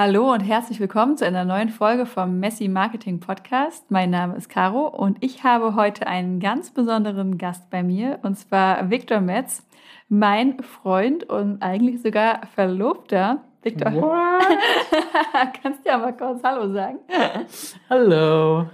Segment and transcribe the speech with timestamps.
[0.00, 3.90] Hallo und herzlich willkommen zu einer neuen Folge vom Messi Marketing Podcast.
[3.90, 8.38] Mein Name ist Caro und ich habe heute einen ganz besonderen Gast bei mir und
[8.38, 9.66] zwar Viktor Metz,
[10.08, 13.42] mein Freund und eigentlich sogar Verlobter.
[13.64, 13.90] Viktor,
[15.62, 16.98] kannst du ja mal kurz Hallo sagen?
[17.90, 18.66] Hallo.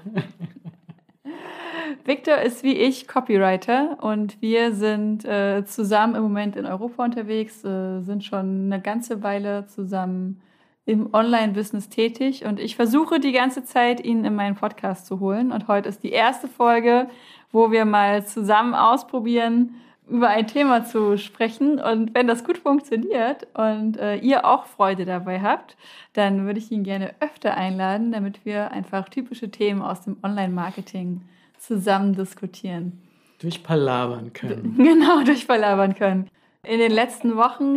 [2.04, 7.64] Victor ist wie ich Copywriter und wir sind äh, zusammen im Moment in Europa unterwegs,
[7.64, 10.42] äh, sind schon eine ganze Weile zusammen
[10.86, 15.50] im Online-Business tätig und ich versuche die ganze Zeit, ihn in meinen Podcast zu holen.
[15.50, 17.08] Und heute ist die erste Folge,
[17.52, 19.76] wo wir mal zusammen ausprobieren,
[20.08, 21.80] über ein Thema zu sprechen.
[21.80, 25.76] Und wenn das gut funktioniert und äh, ihr auch Freude dabei habt,
[26.12, 31.22] dann würde ich ihn gerne öfter einladen, damit wir einfach typische Themen aus dem Online-Marketing
[31.58, 33.00] zusammen diskutieren.
[33.40, 34.74] Durchpalabern können.
[34.78, 36.28] Genau, durchpalabern können.
[36.62, 37.74] In den letzten Wochen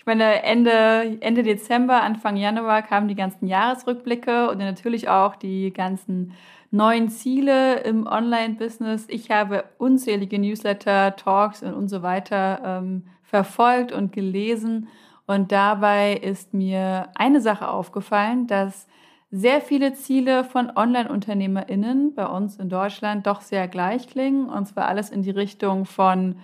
[0.00, 5.74] ich meine, Ende, Ende Dezember, Anfang Januar kamen die ganzen Jahresrückblicke und natürlich auch die
[5.74, 6.32] ganzen
[6.70, 9.04] neuen Ziele im Online-Business.
[9.08, 14.88] Ich habe unzählige Newsletter, Talks und, und so weiter ähm, verfolgt und gelesen.
[15.26, 18.86] Und dabei ist mir eine Sache aufgefallen, dass
[19.30, 24.48] sehr viele Ziele von Online-UnternehmerInnen bei uns in Deutschland doch sehr gleich klingen.
[24.48, 26.36] Und zwar alles in die Richtung von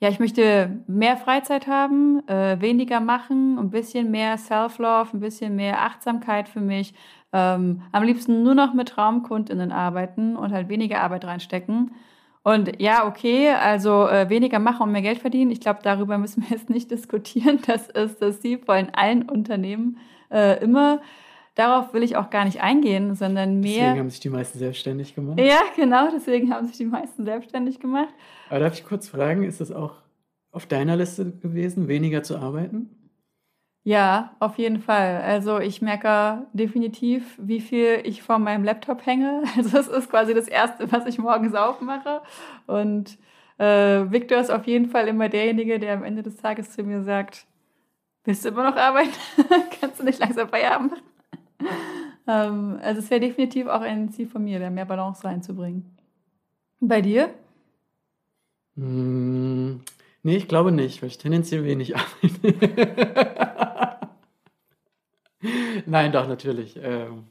[0.00, 5.56] ja, ich möchte mehr Freizeit haben, äh, weniger machen, ein bisschen mehr Self-Love, ein bisschen
[5.56, 6.94] mehr Achtsamkeit für mich.
[7.32, 11.92] Ähm, am liebsten nur noch mit Traumkundinnen arbeiten und halt weniger Arbeit reinstecken.
[12.42, 15.50] Und ja, okay, also äh, weniger machen und mehr Geld verdienen.
[15.50, 17.58] Ich glaube, darüber müssen wir jetzt nicht diskutieren.
[17.66, 19.98] Das ist das Ziel von allen Unternehmen
[20.30, 21.00] äh, immer.
[21.60, 23.72] Darauf will ich auch gar nicht eingehen, sondern mehr.
[23.72, 25.38] Deswegen haben sich die meisten selbstständig gemacht.
[25.38, 28.14] Ja, genau, deswegen haben sich die meisten selbstständig gemacht.
[28.48, 29.96] Aber darf ich kurz fragen, ist das auch
[30.52, 32.88] auf deiner Liste gewesen, weniger zu arbeiten?
[33.82, 35.20] Ja, auf jeden Fall.
[35.20, 39.42] Also ich merke definitiv, wie viel ich vor meinem Laptop hänge.
[39.58, 42.22] Also es ist quasi das Erste, was ich morgens aufmache.
[42.66, 43.18] Und
[43.58, 47.02] äh, Victor ist auf jeden Fall immer derjenige, der am Ende des Tages zu mir
[47.02, 47.46] sagt,
[48.24, 49.12] willst du immer noch arbeiten?
[49.78, 51.09] Kannst du nicht langsam Feierabend machen?
[52.26, 55.84] ähm, also es wäre definitiv auch ein Ziel von mir, mehr Balance reinzubringen.
[56.80, 57.34] Bei dir?
[58.76, 59.82] Hm,
[60.22, 64.00] nee, ich glaube nicht, weil ich tendenziell wenig arbeite.
[65.86, 66.78] Nein, doch, natürlich.
[66.82, 67.24] Ähm,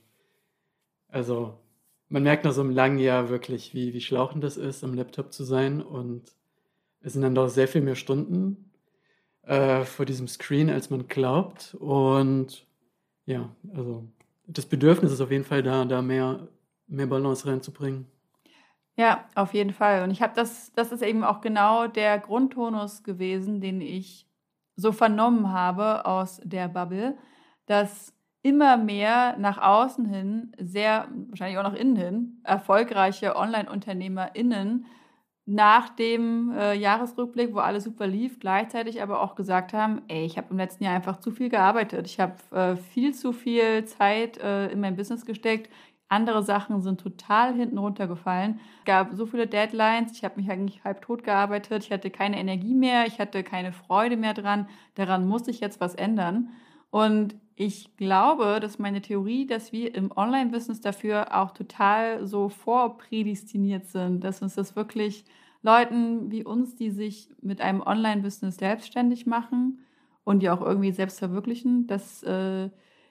[1.08, 1.58] also,
[2.10, 5.34] man merkt nach so einem langen Jahr wirklich, wie, wie schlauchend das ist, am Laptop
[5.34, 5.82] zu sein.
[5.82, 6.36] Und
[7.02, 8.72] es sind dann doch sehr viel mehr Stunden
[9.44, 11.76] äh, vor diesem Screen, als man glaubt.
[11.80, 12.66] Und
[13.26, 14.06] ja, also
[14.50, 16.48] das Bedürfnis ist auf jeden Fall da, da mehr,
[16.88, 18.08] mehr Balance reinzubringen.
[18.98, 20.04] Ja, auf jeden Fall.
[20.04, 24.28] Und ich habe das, das ist eben auch genau der Grundtonus gewesen, den ich
[24.76, 27.18] so vernommen habe aus der Bubble,
[27.66, 34.86] dass immer mehr nach außen hin, sehr, wahrscheinlich auch nach innen hin, erfolgreiche Online-UnternehmerInnen
[35.50, 40.38] nach dem äh, Jahresrückblick, wo alles super lief, gleichzeitig aber auch gesagt haben, ey, ich
[40.38, 42.06] habe im letzten Jahr einfach zu viel gearbeitet.
[42.06, 45.72] Ich habe äh, viel zu viel Zeit äh, in mein Business gesteckt.
[46.08, 48.60] Andere Sachen sind total hinten runtergefallen.
[48.80, 50.12] Es gab so viele Deadlines.
[50.12, 51.84] Ich habe mich eigentlich halb tot gearbeitet.
[51.84, 53.08] Ich hatte keine Energie mehr.
[53.08, 54.68] Ich hatte keine Freude mehr dran.
[54.96, 56.50] Daran muss ich jetzt was ändern.
[56.92, 63.86] Und ich glaube, dass meine Theorie, dass wir im Online-Business dafür auch total so vorprädestiniert
[63.88, 65.26] sind, dass uns das wirklich
[65.62, 69.80] Leuten wie uns, die sich mit einem Online-Business selbstständig machen
[70.24, 72.70] und die auch irgendwie selbst verwirklichen, dass äh,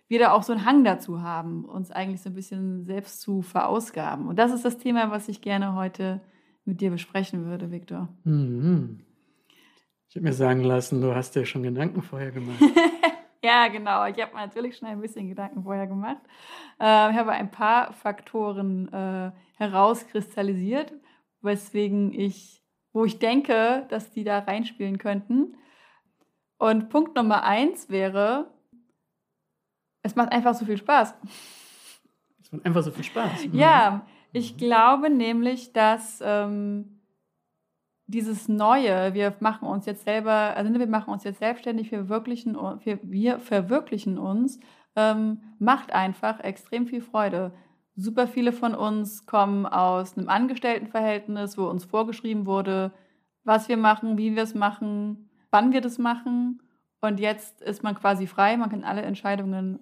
[0.08, 3.42] wir da auch so einen Hang dazu haben, uns eigentlich so ein bisschen selbst zu
[3.42, 4.28] verausgaben.
[4.28, 6.22] Und das ist das Thema, was ich gerne heute
[6.64, 8.08] mit dir besprechen würde, Viktor.
[8.24, 9.00] Mhm.
[10.08, 12.62] Ich habe mir sagen lassen, du hast dir schon Gedanken vorher gemacht.
[13.42, 14.06] ja, genau.
[14.06, 16.20] Ich habe mir natürlich schon ein bisschen Gedanken vorher gemacht.
[16.80, 20.92] Äh, ich habe ein paar Faktoren äh, herauskristallisiert,
[21.40, 22.62] weswegen ich,
[22.92, 25.56] wo ich denke, dass die da reinspielen könnten.
[26.58, 28.50] Und Punkt Nummer eins wäre,
[30.02, 31.14] es macht einfach so viel Spaß.
[32.42, 33.46] Es macht einfach so viel Spaß.
[33.46, 33.54] Mhm.
[33.54, 36.97] Ja, ich glaube nämlich, dass ähm,
[38.08, 42.56] dieses Neue, wir machen uns jetzt selber, also wir machen uns jetzt selbstständig, wir verwirklichen,
[42.82, 44.58] wir, wir verwirklichen uns,
[44.96, 47.52] ähm, macht einfach extrem viel Freude.
[47.94, 52.92] Super viele von uns kommen aus einem Angestelltenverhältnis, wo uns vorgeschrieben wurde,
[53.44, 56.62] was wir machen, wie wir es machen, wann wir das machen.
[57.02, 59.80] Und jetzt ist man quasi frei, man kann alle Entscheidungen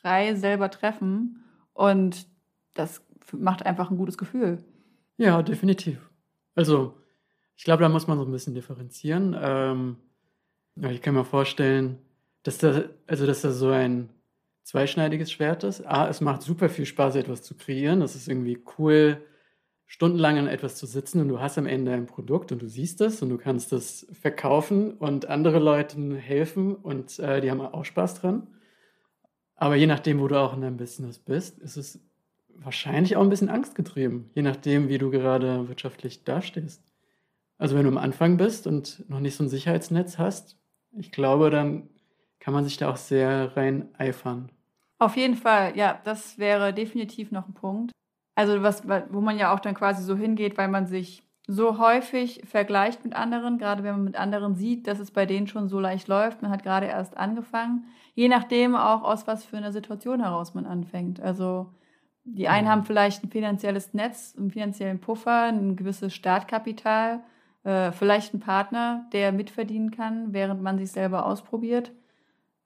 [0.00, 1.44] frei selber treffen.
[1.74, 2.26] Und
[2.72, 4.64] das macht einfach ein gutes Gefühl.
[5.18, 6.10] Ja, definitiv.
[6.54, 6.94] Also,
[7.60, 9.36] ich glaube, da muss man so ein bisschen differenzieren.
[9.38, 9.96] Ähm,
[10.90, 11.98] ich kann mir vorstellen,
[12.42, 14.08] dass da, also dass da so ein
[14.62, 15.86] zweischneidiges Schwert ist.
[15.86, 18.00] A, es macht super viel Spaß, etwas zu kreieren.
[18.00, 19.20] Das ist irgendwie cool,
[19.84, 23.02] stundenlang an etwas zu sitzen und du hast am Ende ein Produkt und du siehst
[23.02, 27.84] es und du kannst es verkaufen und andere Leuten helfen und äh, die haben auch
[27.84, 28.46] Spaß dran.
[29.56, 32.00] Aber je nachdem, wo du auch in deinem Business bist, ist es
[32.54, 36.89] wahrscheinlich auch ein bisschen angstgetrieben, je nachdem, wie du gerade wirtschaftlich dastehst.
[37.60, 40.56] Also wenn du am Anfang bist und noch nicht so ein Sicherheitsnetz hast,
[40.92, 41.90] ich glaube, dann
[42.40, 44.50] kann man sich da auch sehr rein eifern.
[44.98, 47.92] Auf jeden Fall, ja, das wäre definitiv noch ein Punkt.
[48.34, 52.40] Also was, wo man ja auch dann quasi so hingeht, weil man sich so häufig
[52.46, 55.80] vergleicht mit anderen, gerade wenn man mit anderen sieht, dass es bei denen schon so
[55.80, 56.40] leicht läuft.
[56.40, 57.84] Man hat gerade erst angefangen.
[58.14, 61.20] Je nachdem auch aus was für einer Situation heraus man anfängt.
[61.20, 61.74] Also
[62.24, 62.70] die einen mhm.
[62.70, 67.20] haben vielleicht ein finanzielles Netz, einen finanziellen Puffer, ein gewisses Startkapital,
[67.64, 71.92] äh, vielleicht einen Partner, der mitverdienen kann, während man sich selber ausprobiert.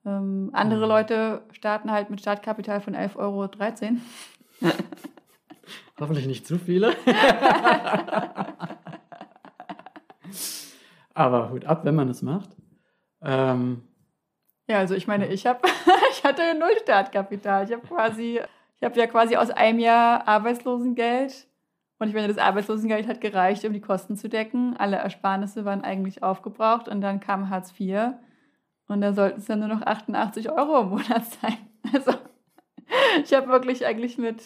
[0.06, 0.88] Ähm, andere mhm.
[0.88, 3.48] Leute starten halt mit Startkapital von 11,13 Euro.
[6.00, 6.94] Hoffentlich nicht zu viele.
[11.14, 12.50] Aber Hut ab, wenn man es macht.
[13.22, 13.82] Ähm,
[14.68, 15.60] ja, also ich meine, ich habe,
[16.10, 17.64] ich hatte null Startkapital.
[17.64, 18.40] Ich habe quasi,
[18.76, 21.46] ich habe ja quasi aus einem Jahr Arbeitslosengeld
[21.98, 24.76] und ich meine, das Arbeitslosengeld hat gereicht, um die Kosten zu decken.
[24.76, 28.14] Alle Ersparnisse waren eigentlich aufgebraucht und dann kam Hartz IV
[28.88, 31.56] und da sollten es dann nur noch 88 Euro im Monat sein.
[31.92, 32.12] Also
[33.22, 34.42] ich habe wirklich eigentlich mit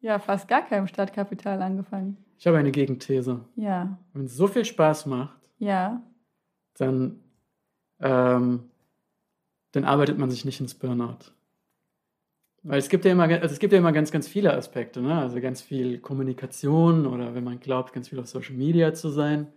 [0.00, 2.16] ja, fast gar keinem Startkapital angefangen.
[2.38, 3.44] Ich habe eine Gegenthese.
[3.56, 3.98] Ja.
[4.14, 6.02] Wenn es so viel Spaß macht, ja.
[6.78, 7.20] dann,
[8.00, 8.70] ähm,
[9.72, 11.30] dann arbeitet man sich nicht ins Burnout.
[12.62, 15.18] Weil es gibt ja immer, also es gibt ja immer ganz, ganz viele Aspekte, ne?
[15.18, 19.48] Also ganz viel Kommunikation oder wenn man glaubt, ganz viel auf Social Media zu sein.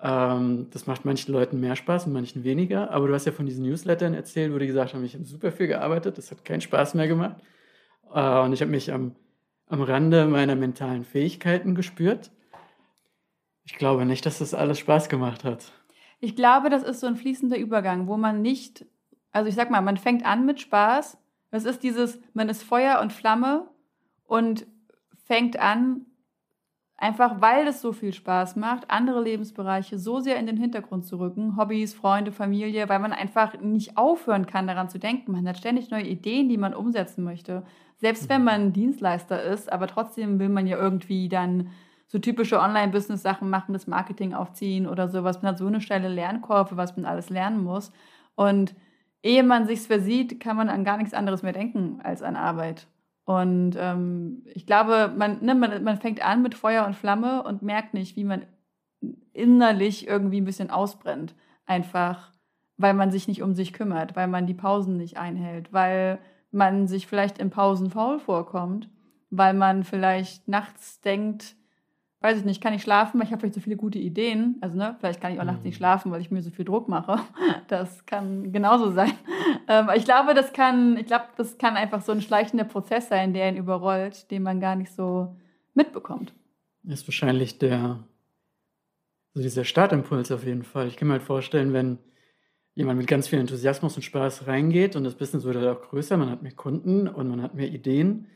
[0.00, 2.90] Ähm, das macht manchen Leuten mehr Spaß und manchen weniger.
[2.90, 5.50] Aber du hast ja von diesen Newslettern erzählt, wo die gesagt haben, ich habe super
[5.50, 7.36] viel gearbeitet, das hat keinen Spaß mehr gemacht.
[8.14, 9.16] Äh, und ich habe mich am
[9.68, 12.30] am Rande meiner mentalen Fähigkeiten gespürt.
[13.64, 15.72] Ich glaube nicht, dass das alles Spaß gemacht hat.
[16.20, 18.86] Ich glaube, das ist so ein fließender Übergang, wo man nicht,
[19.30, 21.18] also ich sag mal, man fängt an mit Spaß.
[21.50, 23.68] Es ist dieses, man ist Feuer und Flamme
[24.24, 24.66] und
[25.24, 26.06] fängt an,
[26.96, 31.18] einfach weil es so viel Spaß macht, andere Lebensbereiche so sehr in den Hintergrund zu
[31.18, 35.32] rücken, Hobbys, Freunde, Familie, weil man einfach nicht aufhören kann, daran zu denken.
[35.32, 37.62] Man hat ständig neue Ideen, die man umsetzen möchte.
[37.96, 41.70] Selbst wenn man Dienstleister ist, aber trotzdem will man ja irgendwie dann
[42.08, 45.42] so typische Online-Business-Sachen machen, das Marketing aufziehen oder sowas.
[45.42, 47.92] Man hat so eine steile Lernkurve, was man alles lernen muss.
[48.34, 48.74] Und
[49.22, 52.86] ehe man sich's versieht, kann man an gar nichts anderes mehr denken als an Arbeit.
[53.24, 57.62] Und ähm, ich glaube, man, ne, man, man fängt an mit Feuer und Flamme und
[57.62, 58.46] merkt nicht, wie man
[59.32, 61.34] innerlich irgendwie ein bisschen ausbrennt.
[61.66, 62.32] Einfach,
[62.78, 66.18] weil man sich nicht um sich kümmert, weil man die Pausen nicht einhält, weil
[66.50, 68.88] man sich vielleicht in Pausen faul vorkommt,
[69.28, 71.54] weil man vielleicht nachts denkt,
[72.20, 74.56] weiß ich nicht, kann ich schlafen, weil ich habe vielleicht so viele gute Ideen.
[74.60, 75.78] Also ne, vielleicht kann ich auch nachts nicht mhm.
[75.78, 77.20] schlafen, weil ich mir so viel Druck mache.
[77.68, 79.12] Das kann genauso sein.
[79.66, 83.34] Ähm, ich glaube, das kann, ich glaube, das kann einfach so ein schleichender Prozess sein,
[83.34, 85.36] der ihn überrollt, den man gar nicht so
[85.74, 86.32] mitbekommt.
[86.84, 88.04] Ist wahrscheinlich der,
[89.34, 90.88] also dieser Startimpuls auf jeden Fall.
[90.88, 91.98] Ich kann mir halt vorstellen, wenn
[92.74, 96.16] jemand mit ganz viel Enthusiasmus und Spaß reingeht und das Business wird halt auch größer,
[96.16, 98.26] man hat mehr Kunden und man hat mehr Ideen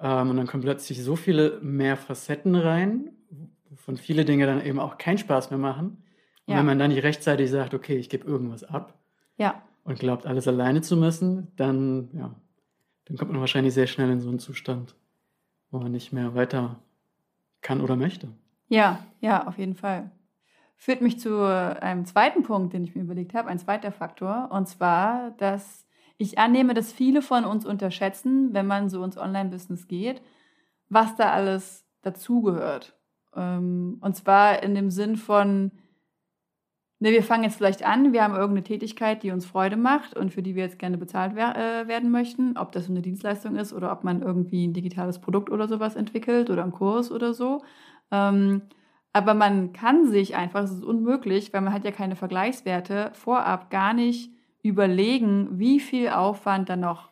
[0.00, 3.10] ähm, und dann kommen plötzlich so viele mehr Facetten rein,
[3.70, 6.02] wovon viele Dinge dann eben auch keinen Spaß mehr machen.
[6.46, 6.58] Und ja.
[6.58, 8.98] wenn man dann nicht rechtzeitig sagt, okay, ich gebe irgendwas ab
[9.36, 9.62] ja.
[9.84, 12.34] und glaubt, alles alleine zu müssen, dann, ja,
[13.06, 14.94] dann kommt man wahrscheinlich sehr schnell in so einen Zustand,
[15.70, 16.80] wo man nicht mehr weiter
[17.62, 18.28] kann oder möchte.
[18.68, 20.10] Ja, ja, auf jeden Fall
[20.76, 24.66] führt mich zu einem zweiten Punkt, den ich mir überlegt habe, ein zweiter Faktor, und
[24.66, 25.86] zwar, dass
[26.16, 30.22] ich annehme, dass viele von uns unterschätzen, wenn man so ins Online-Business geht,
[30.88, 32.98] was da alles dazugehört.
[33.34, 35.72] Ähm, und zwar in dem Sinn von,
[36.98, 40.32] ne, wir fangen jetzt vielleicht an, wir haben irgendeine Tätigkeit, die uns Freude macht und
[40.32, 43.92] für die wir jetzt gerne bezahlt äh, werden möchten, ob das eine Dienstleistung ist oder
[43.92, 47.62] ob man irgendwie ein digitales Produkt oder sowas entwickelt oder einen Kurs oder so.
[48.10, 48.62] Ähm,
[49.12, 53.70] aber man kann sich einfach, es ist unmöglich, weil man hat ja keine Vergleichswerte, vorab
[53.70, 54.30] gar nicht
[54.62, 57.10] überlegen, wie viel Aufwand da noch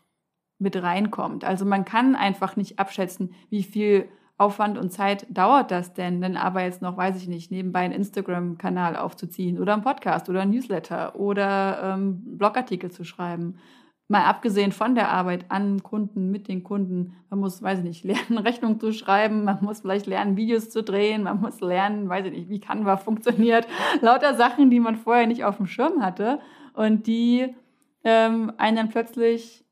[0.59, 1.45] mit reinkommt.
[1.45, 6.37] Also man kann einfach nicht abschätzen, wie viel Aufwand und Zeit dauert das denn, denn
[6.37, 10.51] aber jetzt noch, weiß ich nicht, nebenbei einen Instagram-Kanal aufzuziehen oder einen Podcast oder ein
[10.51, 13.59] Newsletter oder ähm, Blogartikel zu schreiben.
[14.07, 18.05] Mal abgesehen von der Arbeit an Kunden, mit den Kunden, man muss, weiß ich nicht,
[18.31, 22.27] lernen, Rechnung zu schreiben, man muss vielleicht lernen, Videos zu drehen, man muss lernen, weiß
[22.27, 23.67] ich nicht, wie Canva funktioniert.
[24.01, 26.39] Lauter Sachen, die man vorher nicht auf dem Schirm hatte
[26.75, 27.57] und die
[28.05, 29.65] ähm, einen dann plötzlich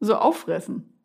[0.00, 0.95] so auffressen.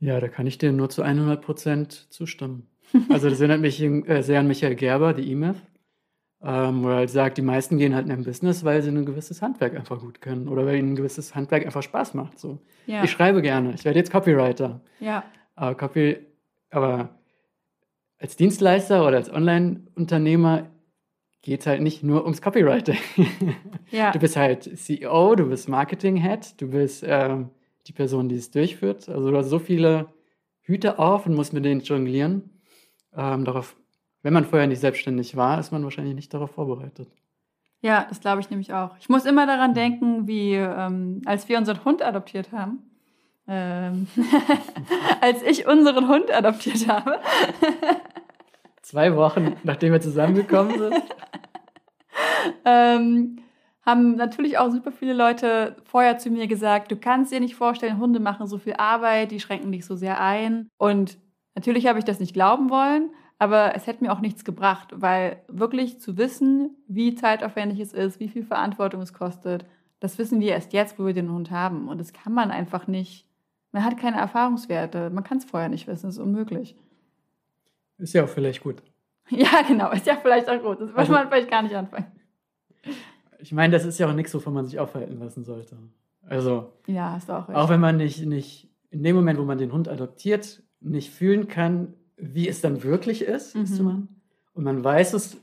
[0.00, 2.68] Ja, da kann ich dir nur zu 100 Prozent zustimmen.
[3.08, 5.54] Also das erinnert mich äh, sehr an Michael Gerber, die E-Mail,
[6.42, 9.06] ähm, wo er halt sagt, die meisten gehen halt in ein Business, weil sie ein
[9.06, 12.38] gewisses Handwerk einfach gut können oder weil ihnen ein gewisses Handwerk einfach Spaß macht.
[12.38, 12.58] So.
[12.86, 13.02] Ja.
[13.02, 14.80] Ich schreibe gerne, ich werde jetzt Copywriter.
[15.00, 15.24] Ja.
[15.54, 16.18] Aber, Copy,
[16.70, 17.18] aber
[18.18, 20.70] als Dienstleister oder als Online-Unternehmer
[21.42, 22.98] geht es halt nicht nur ums Copywriting.
[23.90, 24.10] Ja.
[24.10, 27.50] Du bist halt CEO, du bist Marketing-Head, du bist ähm,
[27.86, 29.08] die Person, die es durchführt.
[29.08, 30.08] Also du hast so viele
[30.62, 32.50] Hüte auf und musst mit denen jonglieren.
[33.16, 33.76] Ähm, darauf,
[34.22, 37.08] wenn man vorher nicht selbstständig war, ist man wahrscheinlich nicht darauf vorbereitet.
[37.80, 38.96] Ja, das glaube ich nämlich auch.
[38.98, 42.78] Ich muss immer daran denken, wie ähm, als wir unseren Hund adoptiert haben.
[43.46, 44.06] Ähm,
[45.20, 47.20] als ich unseren Hund adoptiert habe.
[48.80, 51.02] Zwei Wochen, nachdem wir zusammengekommen sind.
[52.64, 53.43] ähm,
[53.86, 57.98] haben natürlich auch super viele Leute vorher zu mir gesagt, du kannst dir nicht vorstellen,
[57.98, 60.68] Hunde machen so viel Arbeit, die schränken dich so sehr ein.
[60.78, 61.18] Und
[61.54, 65.42] natürlich habe ich das nicht glauben wollen, aber es hätte mir auch nichts gebracht, weil
[65.48, 69.66] wirklich zu wissen, wie zeitaufwendig es ist, wie viel Verantwortung es kostet,
[70.00, 71.88] das wissen wir erst jetzt, wo wir den Hund haben.
[71.88, 73.26] Und das kann man einfach nicht.
[73.72, 75.10] Man hat keine Erfahrungswerte.
[75.10, 76.08] Man kann es vorher nicht wissen.
[76.08, 76.76] Es ist unmöglich.
[77.98, 78.82] Ist ja auch vielleicht gut.
[79.30, 79.90] Ja, genau.
[79.92, 80.80] Ist ja vielleicht auch gut.
[80.80, 82.12] Das muss Also- man vielleicht gar nicht anfangen.
[83.44, 85.76] Ich meine, das ist ja auch nichts, wovon man sich aufhalten lassen sollte.
[86.22, 87.58] Also, Ja, hast du auch recht.
[87.58, 91.46] auch wenn man nicht, nicht in dem Moment, wo man den Hund adoptiert, nicht fühlen
[91.46, 93.84] kann, wie es dann wirklich ist, Mhm.
[93.84, 94.20] machen.
[94.54, 95.36] Und man weiß es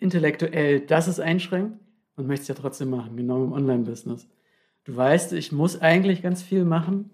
[0.00, 1.78] intellektuell, dass es einschränkt
[2.16, 4.26] und möchte es ja trotzdem machen, genau im Online-Business.
[4.84, 7.10] Du weißt, ich muss eigentlich ganz viel machen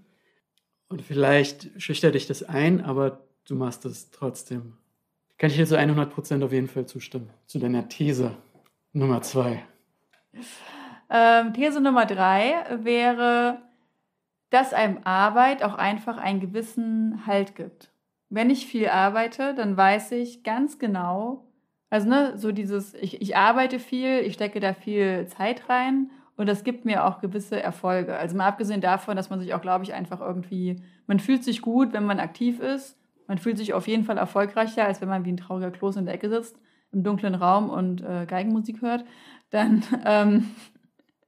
[0.88, 4.74] und vielleicht schüchtert dich das ein, aber du machst es trotzdem.
[5.36, 7.28] Kann ich dir zu 100% auf jeden Fall zustimmen.
[7.46, 8.32] Zu deiner These
[8.94, 9.62] Nummer zwei.
[11.10, 13.62] Ähm, These Nummer drei wäre,
[14.50, 17.92] dass einem Arbeit auch einfach einen gewissen Halt gibt.
[18.30, 21.48] Wenn ich viel arbeite, dann weiß ich ganz genau,
[21.90, 26.46] also ne, so dieses, ich, ich arbeite viel, ich stecke da viel Zeit rein und
[26.46, 28.16] das gibt mir auch gewisse Erfolge.
[28.16, 31.62] Also mal abgesehen davon, dass man sich auch, glaube ich, einfach irgendwie, man fühlt sich
[31.62, 32.96] gut, wenn man aktiv ist.
[33.26, 36.06] Man fühlt sich auf jeden Fall erfolgreicher, als wenn man wie ein trauriger Kloß in
[36.06, 36.58] der Ecke sitzt,
[36.92, 39.04] im dunklen Raum und äh, Geigenmusik hört.
[39.50, 40.50] Dann, ähm,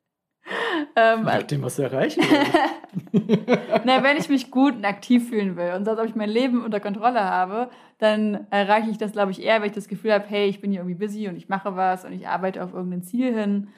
[0.96, 2.22] ähm, Nach dem, was du erreichen
[3.84, 6.28] na, wenn ich mich gut und aktiv fühlen will und so, als ob ich mein
[6.28, 10.12] Leben unter Kontrolle habe, dann erreiche ich das, glaube ich, eher, wenn ich das Gefühl
[10.12, 12.72] habe, hey, ich bin hier irgendwie busy und ich mache was und ich arbeite auf
[12.72, 13.68] irgendein Ziel hin.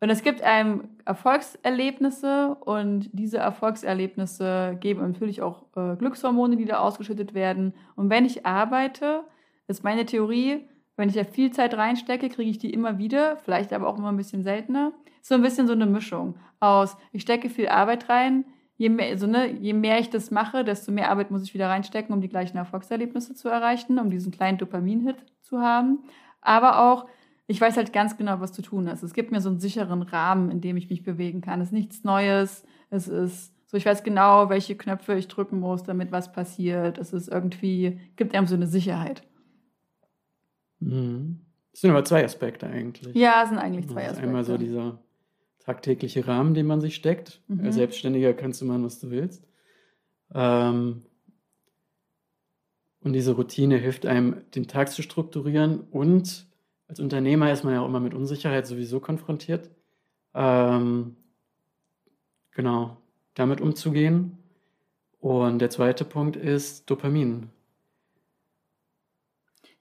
[0.00, 6.78] Und es gibt einem Erfolgserlebnisse und diese Erfolgserlebnisse geben natürlich auch äh, Glückshormone, die da
[6.78, 7.74] ausgeschüttet werden.
[7.96, 9.24] Und wenn ich arbeite,
[9.66, 10.66] ist meine Theorie,
[11.00, 14.12] wenn ich da viel Zeit reinstecke, kriege ich die immer wieder, vielleicht aber auch immer
[14.12, 14.92] ein bisschen seltener.
[15.22, 18.44] So ein bisschen so eine Mischung aus, ich stecke viel Arbeit rein,
[18.76, 21.68] je mehr, so, ne, je mehr ich das mache, desto mehr Arbeit muss ich wieder
[21.68, 26.00] reinstecken, um die gleichen Erfolgserlebnisse zu erreichen, um diesen kleinen Dopamin-Hit zu haben.
[26.40, 27.06] Aber auch,
[27.46, 29.02] ich weiß halt ganz genau, was zu tun ist.
[29.02, 31.60] Es gibt mir so einen sicheren Rahmen, in dem ich mich bewegen kann.
[31.60, 32.64] Es ist nichts Neues.
[32.90, 36.98] Es ist so, ich weiß genau, welche Knöpfe ich drücken muss, damit was passiert.
[36.98, 39.22] Es ist irgendwie, gibt einem so eine Sicherheit.
[40.80, 41.40] Mhm.
[41.72, 43.14] Das sind aber zwei Aspekte eigentlich.
[43.14, 44.26] Ja, es sind eigentlich zwei Aspekte.
[44.26, 44.98] Einmal so dieser
[45.60, 47.40] tagtägliche Rahmen, den man sich steckt.
[47.48, 47.64] Mhm.
[47.64, 49.46] Als Selbstständiger kannst du machen, was du willst.
[50.34, 51.02] Ähm,
[53.02, 55.80] und diese Routine hilft einem, den Tag zu strukturieren.
[55.80, 56.46] Und
[56.88, 59.70] als Unternehmer ist man ja auch immer mit Unsicherheit sowieso konfrontiert.
[60.34, 61.16] Ähm,
[62.52, 62.96] genau,
[63.34, 64.38] damit umzugehen.
[65.20, 67.50] Und der zweite Punkt ist Dopamin.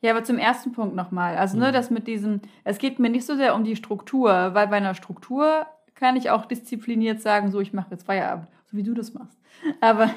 [0.02, 1.36] Ja, aber zum ersten Punkt nochmal.
[1.38, 1.74] Also, ne, Mhm.
[1.74, 4.96] das mit diesem, es geht mir nicht so sehr um die Struktur, weil bei einer
[4.96, 5.66] Struktur
[5.96, 9.38] kann ich auch diszipliniert sagen, so, ich mache jetzt Feierabend, so wie du das machst.
[9.82, 10.10] Aber,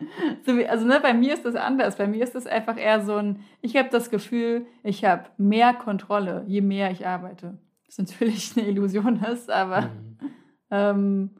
[0.46, 1.96] so wie, also, ne, bei mir ist das anders.
[1.96, 5.74] Bei mir ist das einfach eher so ein, ich habe das Gefühl, ich habe mehr
[5.74, 7.58] Kontrolle, je mehr ich arbeite.
[7.86, 10.18] Was natürlich eine Illusion ist, aber Mhm.
[10.70, 11.30] ähm,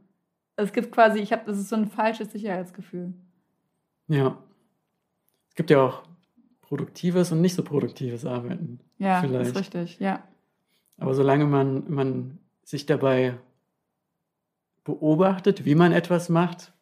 [0.57, 3.14] es gibt quasi, ich habe, das ist so ein falsches Sicherheitsgefühl.
[4.09, 4.37] Ja.
[5.50, 6.02] Es gibt ja auch
[6.68, 8.78] produktives und nicht so produktives Arbeiten.
[8.98, 9.50] Ja, Vielleicht.
[9.50, 10.22] ist richtig, ja.
[10.98, 13.38] Aber solange man, man sich dabei
[14.84, 16.72] beobachtet, wie man etwas macht,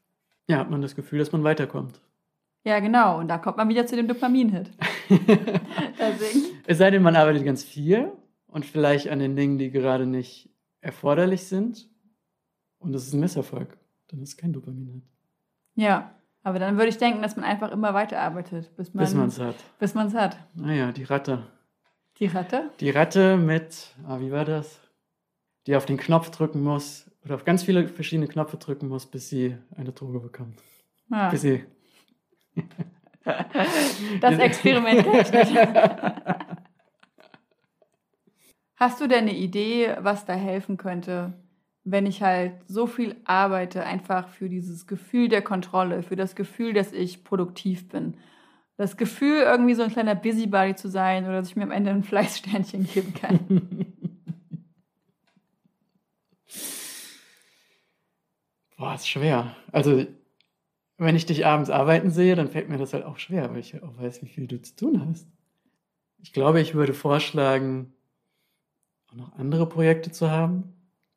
[0.48, 2.00] ja, hat man das Gefühl, dass man weiterkommt.
[2.64, 3.20] Ja, genau.
[3.20, 4.70] Und da kommt man wieder zu dem Dopamin-Hit.
[6.68, 8.10] Es sei denn, man arbeitet ganz viel
[8.48, 10.50] und vielleicht an den Dingen, die gerade nicht
[10.80, 11.88] erforderlich sind.
[12.78, 13.78] Und das ist ein Misserfolg.
[14.08, 15.02] Dann ist es kein Dopamin.
[15.76, 16.12] Ja,
[16.46, 19.40] aber dann würde ich denken, dass man einfach immer weiterarbeitet, bis man Bis man es
[19.40, 19.56] hat.
[19.80, 20.36] bis man's hat.
[20.54, 21.44] Naja, die Ratte.
[22.20, 22.70] Die Ratte?
[22.78, 24.78] Die Ratte mit, ah, wie war das?
[25.66, 29.28] Die auf den Knopf drücken muss, oder auf ganz viele verschiedene Knöpfe drücken muss, bis
[29.28, 30.62] sie eine Droge bekommt.
[31.10, 31.30] Ah.
[31.30, 31.64] Bis sie.
[34.20, 35.04] das Experiment
[38.76, 41.32] Hast du denn eine Idee, was da helfen könnte,
[41.88, 46.72] wenn ich halt so viel arbeite, einfach für dieses Gefühl der Kontrolle, für das Gefühl,
[46.72, 48.16] dass ich produktiv bin?
[48.76, 51.92] Das Gefühl, irgendwie so ein kleiner Busybody zu sein oder dass ich mir am Ende
[51.92, 53.86] ein Fleißsternchen geben kann.
[58.76, 59.54] Boah, ist schwer.
[59.70, 60.06] Also,
[60.98, 63.80] wenn ich dich abends arbeiten sehe, dann fällt mir das halt auch schwer, weil ich
[63.80, 65.28] auch weiß, wie viel du zu tun hast.
[66.18, 67.94] Ich glaube, ich würde vorschlagen,
[69.08, 70.75] auch noch andere Projekte zu haben,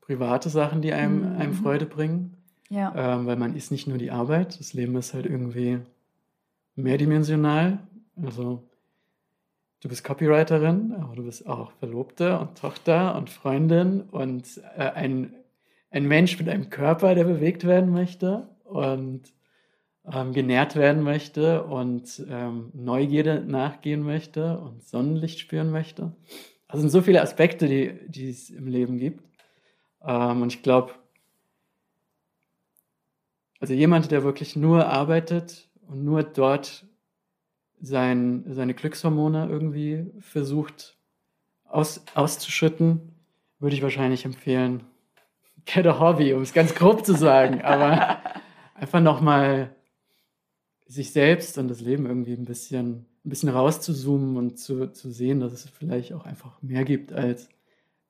[0.09, 1.39] private Sachen, die einem, mhm.
[1.39, 2.35] einem Freude bringen.
[2.69, 2.93] Ja.
[2.95, 5.79] Ähm, weil man ist nicht nur die Arbeit, das Leben ist halt irgendwie
[6.75, 7.79] mehrdimensional.
[8.21, 8.63] Also
[9.81, 15.33] du bist Copywriterin, aber du bist auch Verlobte und Tochter und Freundin und äh, ein
[15.91, 19.33] ein Mensch mit einem Körper, der bewegt werden möchte und
[20.11, 26.15] ähm, genährt werden möchte und ähm, Neugierde nachgehen möchte und Sonnenlicht spüren möchte.
[26.67, 29.23] Also sind so viele Aspekte, die, die es im Leben gibt.
[30.03, 30.93] Ähm, und ich glaube,
[33.59, 36.85] also jemand, der wirklich nur arbeitet und nur dort
[37.81, 40.97] sein, seine Glückshormone irgendwie versucht
[41.65, 43.13] aus, auszuschütten,
[43.59, 44.83] würde ich wahrscheinlich empfehlen,
[45.65, 48.21] get a hobby, um es ganz grob zu sagen, aber
[48.75, 49.75] einfach nochmal
[50.87, 55.39] sich selbst und das Leben irgendwie ein bisschen, ein bisschen rauszuzoomen und zu, zu sehen,
[55.39, 57.49] dass es vielleicht auch einfach mehr gibt als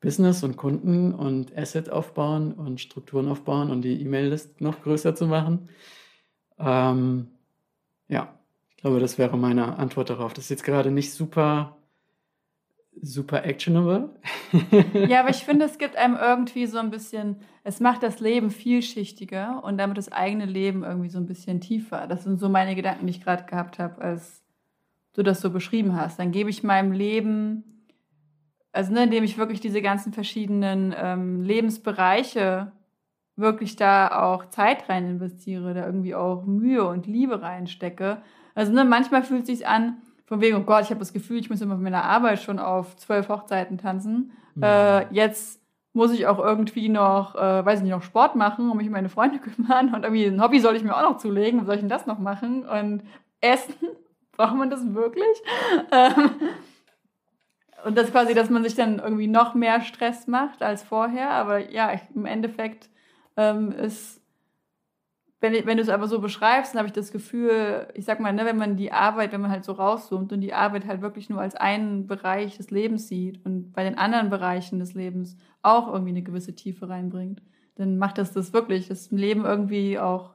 [0.02, 5.28] Business und Kunden und Asset aufbauen und Strukturen aufbauen und die E-Mail-List noch größer zu
[5.28, 5.70] machen.
[6.58, 7.28] Ähm,
[8.08, 8.34] ja,
[8.70, 10.34] ich glaube, das wäre meine Antwort darauf.
[10.34, 11.76] Das ist jetzt gerade nicht super
[13.02, 14.10] super actionable.
[14.94, 18.52] ja, aber ich finde, es gibt einem irgendwie so ein bisschen, es macht das Leben
[18.52, 22.08] vielschichtiger und damit das eigene Leben irgendwie so ein bisschen tiefer.
[22.08, 24.44] Das sind so meine Gedanken, die ich gerade gehabt habe, als
[25.14, 26.20] du das so beschrieben hast.
[26.20, 27.79] Dann gebe ich meinem Leben,
[28.72, 32.72] also ne, indem ich wirklich diese ganzen verschiedenen ähm, Lebensbereiche
[33.36, 38.22] wirklich da auch Zeit rein investiere, da irgendwie auch Mühe und Liebe reinstecke.
[38.54, 41.40] Also ne, manchmal fühlt es sich an, von wegen, oh Gott, ich habe das Gefühl,
[41.40, 44.32] ich muss immer von meiner Arbeit schon auf zwölf Hochzeiten tanzen.
[44.56, 44.64] Mhm.
[44.64, 45.60] Äh, jetzt
[45.94, 48.94] muss ich auch irgendwie noch, äh, weiß ich nicht, noch Sport machen und mich um
[48.94, 51.66] meine Freunde kümmern und irgendwie ein Hobby soll ich mir auch noch zulegen.
[51.66, 52.68] Soll ich denn das noch machen?
[52.68, 53.04] Und
[53.42, 53.74] Essen,
[54.34, 55.42] braucht man das wirklich?
[55.92, 56.32] Ähm,
[57.86, 61.32] und das quasi, dass man sich dann irgendwie noch mehr Stress macht als vorher.
[61.32, 62.90] Aber ja, ich, im Endeffekt
[63.38, 64.20] ähm, ist
[65.42, 68.34] wenn, wenn du es aber so beschreibst, dann habe ich das Gefühl, ich sag mal,
[68.34, 71.30] ne, wenn man die Arbeit, wenn man halt so rauszoomt und die Arbeit halt wirklich
[71.30, 75.88] nur als einen Bereich des Lebens sieht und bei den anderen Bereichen des Lebens auch
[75.88, 77.42] irgendwie eine gewisse Tiefe reinbringt,
[77.76, 80.34] dann macht das das wirklich, das Leben irgendwie auch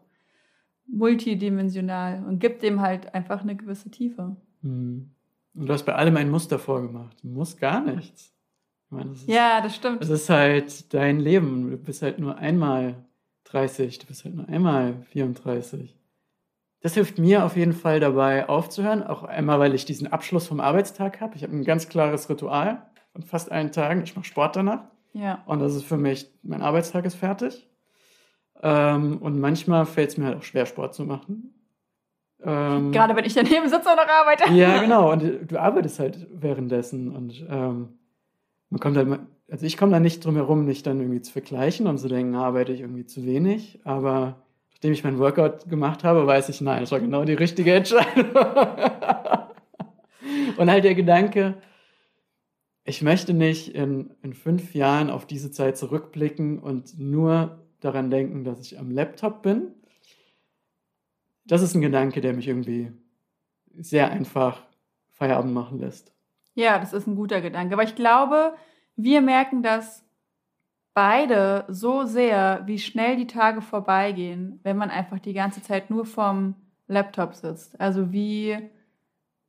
[0.87, 4.37] multidimensional und gibt dem halt einfach eine gewisse Tiefe.
[4.63, 5.14] Mhm.
[5.55, 7.17] Und du hast bei allem ein Muster vorgemacht.
[7.23, 8.33] Du musst gar nichts.
[8.91, 10.03] Meine, das ist, ja, das stimmt.
[10.03, 11.71] Es ist halt dein Leben.
[11.71, 13.05] Du bist halt nur einmal
[13.45, 15.97] 30, du bist halt nur einmal 34.
[16.81, 20.61] Das hilft mir auf jeden Fall dabei aufzuhören, auch einmal, weil ich diesen Abschluss vom
[20.61, 21.35] Arbeitstag habe.
[21.35, 24.03] Ich habe ein ganz klares Ritual von fast allen Tagen.
[24.03, 24.85] Ich mache Sport danach.
[25.15, 25.43] Ja.
[25.47, 27.69] Und das ist für mich, mein Arbeitstag ist fertig.
[28.63, 31.54] Ähm, und manchmal fällt es mir halt auch schwer, Sport zu machen.
[32.45, 34.53] Ähm, Gerade wenn ich daneben sitze und noch arbeite.
[34.53, 35.13] Ja, genau.
[35.13, 37.15] Und du arbeitest halt währenddessen.
[37.15, 37.99] Und ähm,
[38.71, 41.87] man kommt halt also ich komme da nicht drum herum, mich dann irgendwie zu vergleichen
[41.87, 43.79] und zu denken, arbeite ich irgendwie zu wenig.
[43.85, 47.75] Aber nachdem ich meinen Workout gemacht habe, weiß ich, nein, das war genau die richtige
[47.75, 48.31] Entscheidung.
[50.57, 51.55] und halt der Gedanke,
[52.85, 58.45] ich möchte nicht in, in fünf Jahren auf diese Zeit zurückblicken und nur daran denken,
[58.45, 59.69] dass ich am Laptop bin.
[61.45, 62.93] Das ist ein Gedanke, der mich irgendwie
[63.77, 64.63] sehr einfach
[65.11, 66.15] Feierabend machen lässt.
[66.55, 67.75] Ja, das ist ein guter Gedanke.
[67.75, 68.55] Aber ich glaube,
[68.97, 70.05] wir merken das
[70.95, 76.07] beide so sehr, wie schnell die Tage vorbeigehen, wenn man einfach die ganze Zeit nur
[76.07, 76.55] vom
[76.87, 77.79] Laptop sitzt.
[77.81, 78.57] Also wie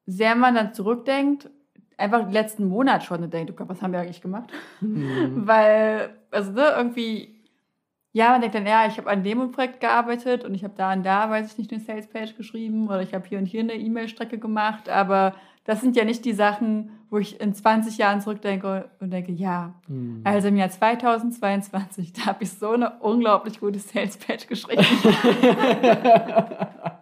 [0.07, 1.49] sehr man dann zurückdenkt,
[1.97, 4.51] einfach den letzten Monat schon und denkt, oh Gott, was haben wir eigentlich gemacht?
[4.81, 5.43] Mhm.
[5.47, 7.34] Weil, also ne, irgendwie,
[8.15, 10.93] ja, man denkt dann, ja, ich habe an dem Projekt gearbeitet und ich habe da
[10.93, 13.73] und da, weiß ich nicht, eine Salespage geschrieben oder ich habe hier und hier eine
[13.73, 18.89] E-Mail-Strecke gemacht, aber das sind ja nicht die Sachen, wo ich in 20 Jahren zurückdenke
[18.99, 20.21] und denke, ja, mhm.
[20.23, 24.85] also im Jahr 2022, da habe ich so eine unglaublich gute Sales Page geschrieben.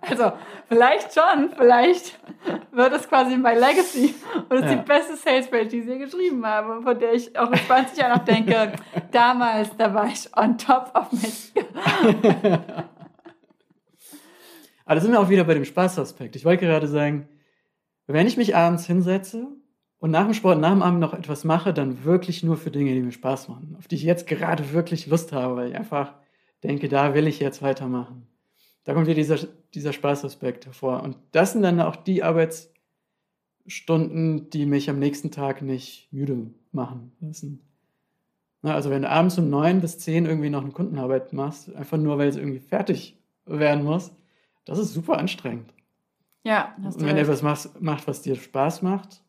[0.05, 0.33] Also,
[0.67, 2.19] vielleicht schon, vielleicht
[2.73, 4.13] wird es quasi mein Legacy
[4.49, 4.75] und es ist Ja.
[4.75, 8.17] die beste Salespage, die ich je geschrieben habe, von der ich auch in 20 Jahren
[8.17, 8.73] noch denke,
[9.11, 11.29] damals, da war ich on top of my.
[14.85, 16.35] Aber da sind wir auch wieder bei dem Spaßaspekt.
[16.35, 17.29] Ich wollte gerade sagen,
[18.07, 19.47] wenn ich mich abends hinsetze
[19.99, 22.93] und nach dem Sport, nach dem Abend noch etwas mache, dann wirklich nur für Dinge,
[22.93, 26.13] die mir Spaß machen, auf die ich jetzt gerade wirklich Lust habe, weil ich einfach
[26.63, 28.27] denke, da will ich jetzt weitermachen.
[28.83, 29.37] Da kommt wieder dieser,
[29.73, 31.03] dieser Spaßaspekt hervor.
[31.03, 37.13] Und das sind dann auch die Arbeitsstunden, die mich am nächsten Tag nicht müde machen
[37.21, 37.61] lassen.
[38.61, 42.17] Also wenn du abends um neun bis zehn irgendwie noch eine Kundenarbeit machst, einfach nur,
[42.17, 44.11] weil es irgendwie fertig werden muss,
[44.65, 45.73] das ist super anstrengend.
[46.43, 47.25] Ja, hast Und du wenn recht.
[47.27, 49.21] etwas machst, macht, was dir Spaß macht,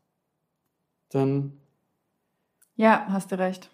[1.11, 1.53] dann
[2.77, 3.71] Ja, hast du recht.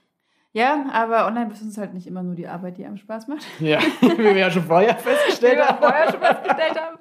[0.53, 3.46] Ja, aber Online-Business ist halt nicht immer nur die Arbeit, die einem Spaß macht.
[3.61, 5.79] ja, wie wir ja schon vorher Wie festgestellt wir haben.
[5.79, 6.98] vorher schon festgestellt haben.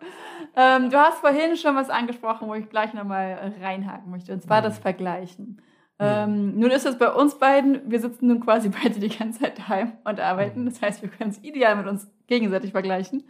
[0.56, 4.60] Ähm, du hast vorhin schon was angesprochen, wo ich gleich nochmal reinhaken möchte, und zwar
[4.62, 4.65] Mhm.
[4.65, 5.62] das Vergleichen.
[6.02, 9.60] Ähm, nun ist es bei uns beiden, wir sitzen nun quasi beide die ganze Zeit
[9.60, 10.65] daheim und arbeiten.
[10.65, 13.23] Das heißt, wir können es ideal mit uns gegenseitig vergleichen.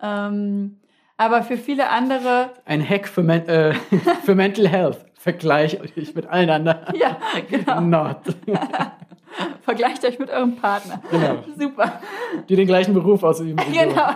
[0.00, 0.79] Ähm,
[1.20, 3.74] aber für viele andere, Ein Hack für, Men äh,
[4.24, 5.04] für Mental Health.
[5.18, 6.78] Vergleich euch mit allen anderen.
[6.98, 7.18] ja,
[7.50, 8.16] genau, Not.
[9.60, 11.02] vergleicht euch mit eurem Partner.
[11.10, 11.44] Genau.
[11.58, 12.00] Super.
[12.48, 13.60] Die den gleichen Beruf ausüben.
[13.70, 14.10] Genau.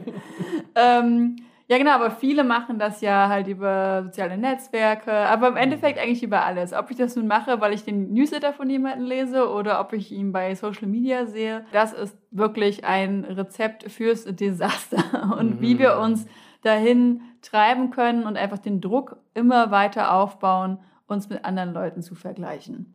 [0.77, 1.37] ähm,
[1.73, 6.23] ja, genau, aber viele machen das ja halt über soziale Netzwerke, aber im Endeffekt eigentlich
[6.23, 6.75] über alles.
[6.75, 10.13] Ob ich das nun mache, weil ich den Newsletter von jemandem lese oder ob ich
[10.13, 15.79] ihn bei Social Media sehe, das ist wirklich ein Rezept fürs Desaster und wie Mhm.
[15.79, 16.27] wir uns
[16.61, 22.15] dahin treiben können und einfach den Druck immer weiter aufbauen, uns mit anderen Leuten zu
[22.15, 22.95] vergleichen.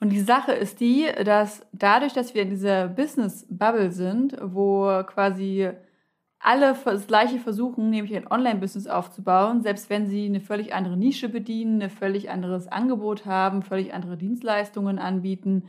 [0.00, 5.70] Und die Sache ist die, dass dadurch, dass wir in dieser Business-Bubble sind, wo quasi
[6.46, 11.28] alle das Gleiche versuchen, nämlich ein Online-Business aufzubauen, selbst wenn sie eine völlig andere Nische
[11.28, 15.64] bedienen, ein völlig anderes Angebot haben, völlig andere Dienstleistungen anbieten,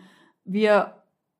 [0.46, 0.94] wir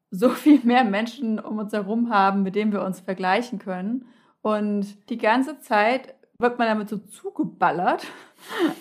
[0.10, 4.08] so viel mehr Menschen um uns herum haben, mit denen wir uns vergleichen können.
[4.42, 8.06] Und die ganze Zeit wird man damit so zugeballert.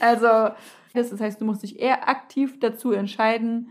[0.01, 0.55] Also,
[0.93, 3.71] das heißt, du musst dich eher aktiv dazu entscheiden,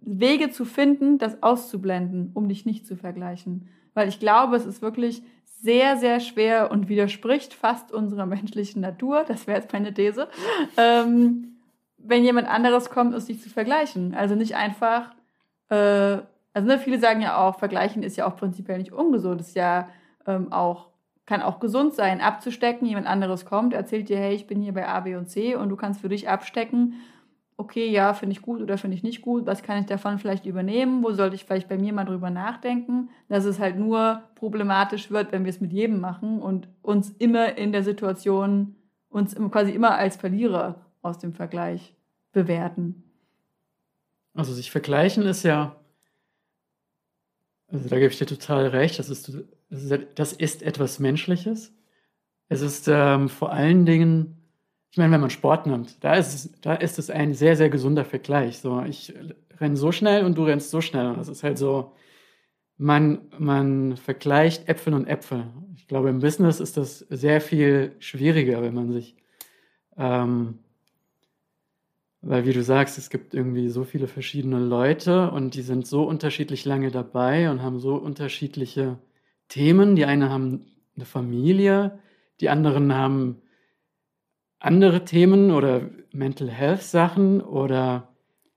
[0.00, 3.68] Wege zu finden, das auszublenden, um dich nicht zu vergleichen.
[3.94, 5.22] Weil ich glaube, es ist wirklich
[5.60, 10.28] sehr, sehr schwer und widerspricht fast unserer menschlichen Natur, das wäre jetzt meine These,
[10.76, 11.56] ähm,
[11.98, 14.14] wenn jemand anderes kommt, es sich zu vergleichen.
[14.14, 15.10] Also nicht einfach,
[15.68, 16.18] äh,
[16.54, 19.88] also ne, viele sagen ja auch, vergleichen ist ja auch prinzipiell nicht ungesund, ist ja
[20.26, 20.88] ähm, auch,
[21.26, 24.86] kann auch gesund sein, abzustecken, jemand anderes kommt, erzählt dir, hey, ich bin hier bei
[24.86, 26.94] A, B und C und du kannst für dich abstecken,
[27.58, 30.46] okay, ja, finde ich gut oder finde ich nicht gut, was kann ich davon vielleicht
[30.46, 35.10] übernehmen, wo sollte ich vielleicht bei mir mal drüber nachdenken, dass es halt nur problematisch
[35.10, 38.76] wird, wenn wir es mit jedem machen und uns immer in der Situation,
[39.10, 41.96] uns quasi immer als Verlierer aus dem Vergleich
[42.32, 43.02] bewerten.
[44.34, 45.74] Also sich vergleichen ist ja,
[47.66, 49.32] also da gebe ich dir total recht, das ist,
[49.68, 51.74] das ist, das ist etwas Menschliches.
[52.48, 54.37] Es ist ähm, vor allen Dingen,
[54.90, 57.68] ich meine, wenn man Sport nimmt, da ist, es, da ist es ein sehr, sehr
[57.68, 58.58] gesunder Vergleich.
[58.58, 59.14] So, ich
[59.60, 61.14] renne so schnell und du rennst so schnell.
[61.14, 61.92] Das ist halt so,
[62.78, 65.46] man, man vergleicht Äpfel und Äpfel.
[65.76, 69.16] Ich glaube, im Business ist das sehr viel schwieriger, wenn man sich
[69.96, 70.60] ähm,
[72.20, 76.02] weil, wie du sagst, es gibt irgendwie so viele verschiedene Leute und die sind so
[76.02, 78.98] unterschiedlich lange dabei und haben so unterschiedliche
[79.48, 79.94] Themen.
[79.94, 82.00] Die einen haben eine Familie,
[82.40, 83.40] die anderen haben
[84.60, 88.08] andere Themen oder Mental Health Sachen oder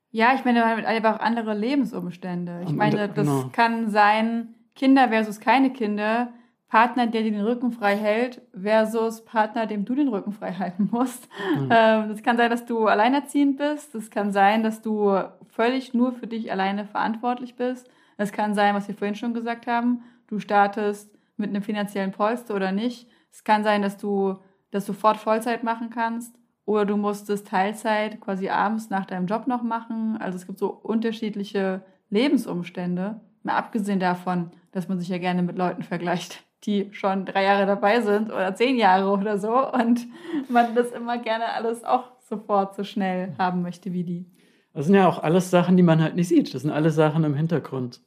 [0.09, 2.61] Ja, ich meine, hat einfach andere Lebensumstände.
[2.65, 3.49] Ich meine, das genau.
[3.51, 6.33] kann sein, Kinder versus keine Kinder,
[6.67, 10.89] Partner, der dir den Rücken frei hält, versus Partner, dem du den Rücken frei halten
[10.91, 11.27] musst.
[11.57, 11.69] Mhm.
[11.69, 13.93] Ähm, Das kann sein, dass du alleinerziehend bist.
[13.93, 15.13] Das kann sein, dass du
[15.49, 17.89] völlig nur für dich alleine verantwortlich bist.
[18.17, 22.55] Es kann sein, was wir vorhin schon gesagt haben, du startest mit einem finanziellen Polster
[22.55, 23.07] oder nicht.
[23.31, 24.37] Es kann sein, dass du
[24.71, 29.47] das sofort Vollzeit machen kannst oder du musst es Teilzeit quasi abends nach deinem Job
[29.47, 30.17] noch machen.
[30.19, 33.19] Also es gibt so unterschiedliche Lebensumstände.
[33.43, 37.65] Mal abgesehen davon, dass man sich ja gerne mit Leuten vergleicht, die schon drei Jahre
[37.65, 40.05] dabei sind oder zehn Jahre oder so und
[40.49, 44.25] man das immer gerne alles auch sofort so schnell haben möchte wie die.
[44.73, 46.53] das sind ja auch alles Sachen, die man halt nicht sieht.
[46.53, 48.01] Das sind alle Sachen im Hintergrund.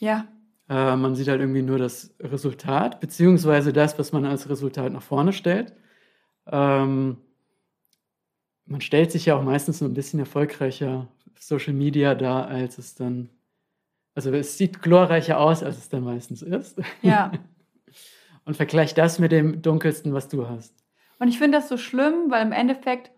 [0.00, 0.26] Ja,
[0.68, 5.02] Äh, man sieht halt irgendwie nur das Resultat, beziehungsweise das, was man als Resultat nach
[5.02, 5.74] vorne stellt.
[6.46, 7.18] Ähm,
[8.66, 12.94] man stellt sich ja auch meistens so ein bisschen erfolgreicher Social Media dar, als es
[12.94, 13.30] dann.
[14.14, 16.80] Also es sieht glorreicher aus, als es dann meistens ist.
[17.02, 17.32] ja,
[18.46, 20.74] und vergleich das mit dem dunkelsten, was du hast.
[21.18, 23.10] Und ich finde das so schlimm, weil im Endeffekt,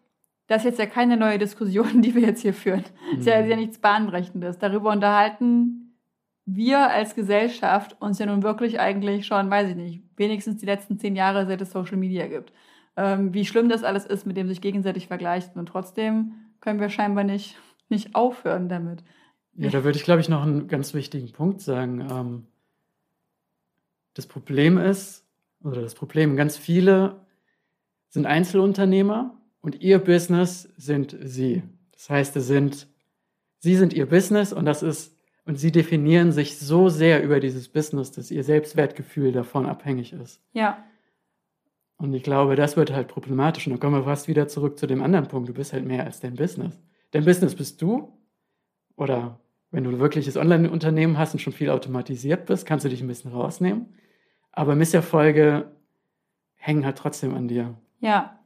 [0.48, 2.84] das ist jetzt ja keine neue Diskussion, die wir jetzt hier führen.
[3.12, 3.20] Mhm.
[3.20, 4.58] ist ja, ist ja nichts Bahnbrechendes.
[4.58, 5.84] Darüber unterhalten
[6.50, 10.98] wir als Gesellschaft uns ja nun wirklich eigentlich schon, weiß ich nicht, wenigstens die letzten
[10.98, 12.52] zehn Jahre, seit es Social Media gibt.
[12.98, 15.54] Ähm, wie schlimm das alles ist, mit dem sich gegenseitig vergleicht.
[15.56, 17.56] Und trotzdem können wir scheinbar nicht,
[17.88, 19.04] nicht aufhören damit.
[19.54, 22.00] Ja, da würde ich, glaube ich, noch einen ganz wichtigen Punkt sagen.
[22.10, 22.46] Ähm,
[24.14, 25.24] das Problem ist,
[25.62, 27.20] oder das Problem, ganz viele
[28.08, 31.62] sind Einzelunternehmer und ihr Business sind sie.
[31.92, 32.88] Das heißt, es sind,
[33.60, 37.68] sie sind ihr Business und das ist, und sie definieren sich so sehr über dieses
[37.68, 40.42] Business, dass ihr Selbstwertgefühl davon abhängig ist.
[40.52, 40.84] Ja.
[41.98, 43.66] Und ich glaube, das wird halt problematisch.
[43.66, 45.48] Und dann kommen wir fast wieder zurück zu dem anderen Punkt.
[45.48, 46.80] Du bist halt mehr als dein Business.
[47.10, 48.16] Dein Business bist du.
[48.96, 53.00] Oder wenn du ein wirkliches Online-Unternehmen hast und schon viel automatisiert bist, kannst du dich
[53.00, 53.94] ein bisschen rausnehmen.
[54.52, 55.72] Aber Misserfolge
[56.54, 57.76] hängen halt trotzdem an dir.
[58.00, 58.38] Ja.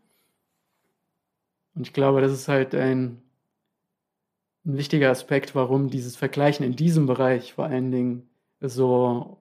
[1.74, 3.22] Und ich glaube, das ist halt ein,
[4.64, 9.38] ein wichtiger Aspekt, warum dieses Vergleichen in diesem Bereich vor allen Dingen so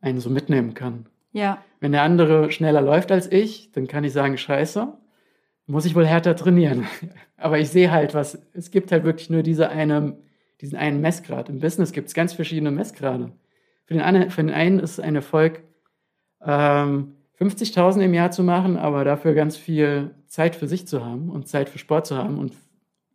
[0.00, 1.06] einen so mitnehmen kann.
[1.34, 1.62] Ja.
[1.80, 4.96] Wenn der andere schneller läuft als ich, dann kann ich sagen, scheiße,
[5.66, 6.86] muss ich wohl härter trainieren.
[7.36, 10.16] Aber ich sehe halt, was, es gibt halt wirklich nur diese eine,
[10.60, 11.48] diesen einen Messgrad.
[11.48, 13.32] Im Business gibt es ganz verschiedene Messgrade.
[13.84, 15.64] Für den, einen, für den einen ist ein Erfolg,
[16.40, 21.30] ähm, 50.000 im Jahr zu machen, aber dafür ganz viel Zeit für sich zu haben
[21.30, 22.38] und Zeit für Sport zu haben.
[22.38, 22.54] Und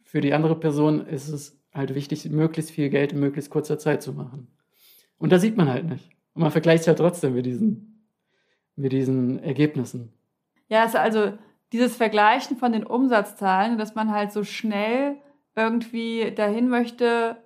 [0.03, 4.03] für die andere Person ist es halt wichtig, möglichst viel Geld in möglichst kurzer Zeit
[4.03, 4.49] zu machen.
[5.17, 6.09] Und da sieht man halt nicht.
[6.33, 7.88] Und man vergleicht es halt trotzdem mit diesen,
[8.79, 10.13] mit diesen Ergebnissen.
[10.67, 11.33] Ja, also
[11.71, 15.17] dieses Vergleichen von den Umsatzzahlen, dass man halt so schnell
[15.55, 17.37] irgendwie dahin möchte,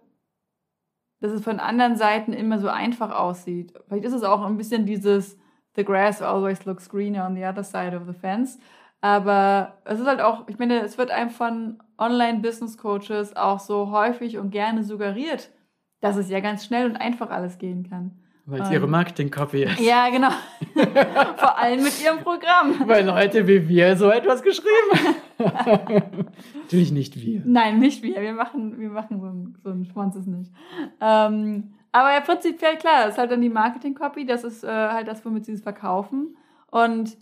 [1.20, 3.74] dass es von anderen Seiten immer so einfach aussieht.
[3.88, 5.38] Vielleicht ist es auch ein bisschen dieses
[5.76, 8.60] The grass always looks greener on the other side of the fence.
[9.02, 14.38] Aber es ist halt auch, ich meine, es wird einem von Online-Business-Coaches auch so häufig
[14.38, 15.52] und gerne suggeriert,
[16.00, 18.23] dass es ja ganz schnell und einfach alles gehen kann.
[18.46, 19.80] Weil es ihre Marketing-Copy ist.
[19.80, 20.30] Ja, genau.
[21.38, 22.88] Vor allem mit ihrem Programm.
[22.88, 24.68] Weil Leute wie wir so etwas geschrieben
[25.40, 26.36] haben.
[26.64, 27.42] Natürlich nicht wir.
[27.46, 28.22] Nein, nicht wir.
[28.22, 30.52] Wir machen, wir machen so ein, so ein Schwanzes nicht.
[31.00, 35.08] Ähm, aber ja, prinzipiell klar, das ist halt dann die Marketing-Copy, das ist äh, halt
[35.08, 36.36] das, womit sie es verkaufen.
[36.70, 37.16] Und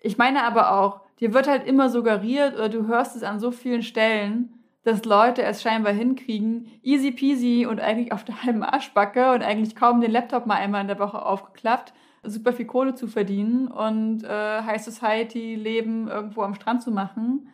[0.00, 3.50] ich meine aber auch, dir wird halt immer suggeriert oder du hörst es an so
[3.50, 4.53] vielen Stellen,
[4.84, 9.74] dass Leute es scheinbar hinkriegen, easy peasy und eigentlich auf der halben Arschbacke und eigentlich
[9.74, 14.24] kaum den Laptop mal einmal in der Woche aufgeklappt, super viel Kohle zu verdienen und
[14.24, 17.48] äh, High Society Leben irgendwo am Strand zu machen.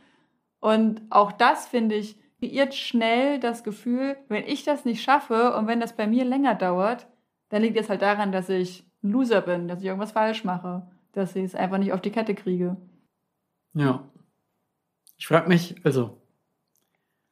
[0.58, 5.66] Und auch das, finde ich, kreiert schnell das Gefühl, wenn ich das nicht schaffe und
[5.66, 7.06] wenn das bei mir länger dauert,
[7.48, 10.90] dann liegt es halt daran, dass ich ein Loser bin, dass ich irgendwas falsch mache,
[11.12, 12.76] dass ich es einfach nicht auf die Kette kriege.
[13.74, 14.04] Ja.
[15.16, 16.19] Ich frage mich, also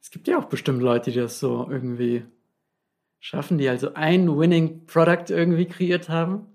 [0.09, 2.25] es gibt ja auch bestimmt Leute, die das so irgendwie
[3.19, 6.47] schaffen, die also ein Winning Product irgendwie kreiert haben.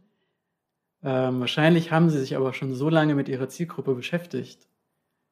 [1.05, 4.67] Ähm, wahrscheinlich haben sie sich aber schon so lange mit ihrer Zielgruppe beschäftigt,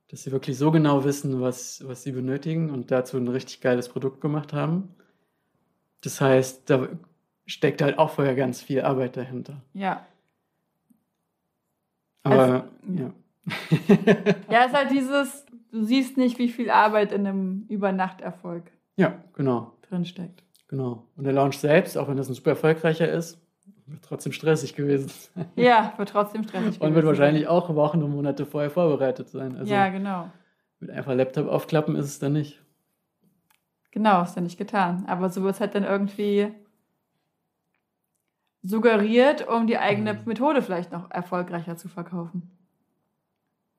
[0.06, 3.88] dass sie wirklich so genau wissen, was, was sie benötigen und dazu ein richtig geiles
[3.88, 4.94] Produkt gemacht haben.
[6.02, 6.90] Das heißt, da
[7.44, 9.60] steckt halt auch vorher ganz viel Arbeit dahinter.
[9.74, 10.06] Ja.
[12.22, 13.12] Aber, also, ja.
[14.48, 19.72] ja, ist halt dieses, du siehst nicht, wie viel Arbeit in einem Übernachterfolg ja, genau.
[19.88, 20.44] drinsteckt.
[20.68, 21.08] Genau.
[21.16, 23.38] Und der Launch selbst, auch wenn das ein super erfolgreicher ist,
[23.86, 25.46] wird trotzdem stressig gewesen sein.
[25.56, 29.56] Ja, wird trotzdem stressig Und wird wahrscheinlich auch Wochen und Monate vorher vorbereitet sein.
[29.56, 30.30] Also ja, genau.
[30.78, 32.62] Mit einfach Laptop aufklappen ist es dann nicht.
[33.90, 35.04] Genau, ist ja nicht getan.
[35.06, 36.48] Aber so wird es halt dann irgendwie
[38.62, 40.20] suggeriert, um die eigene mhm.
[40.24, 42.50] Methode vielleicht noch erfolgreicher zu verkaufen.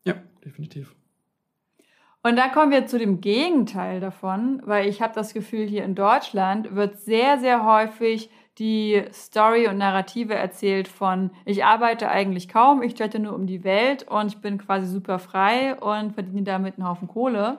[0.06, 0.96] Ja, definitiv.
[2.26, 5.94] Und dann kommen wir zu dem Gegenteil davon, weil ich habe das Gefühl, hier in
[5.94, 12.82] Deutschland wird sehr, sehr häufig die Story und Narrative erzählt von, ich arbeite eigentlich kaum,
[12.82, 16.78] ich jette nur um die Welt und ich bin quasi super frei und verdiene damit
[16.78, 17.58] einen Haufen Kohle.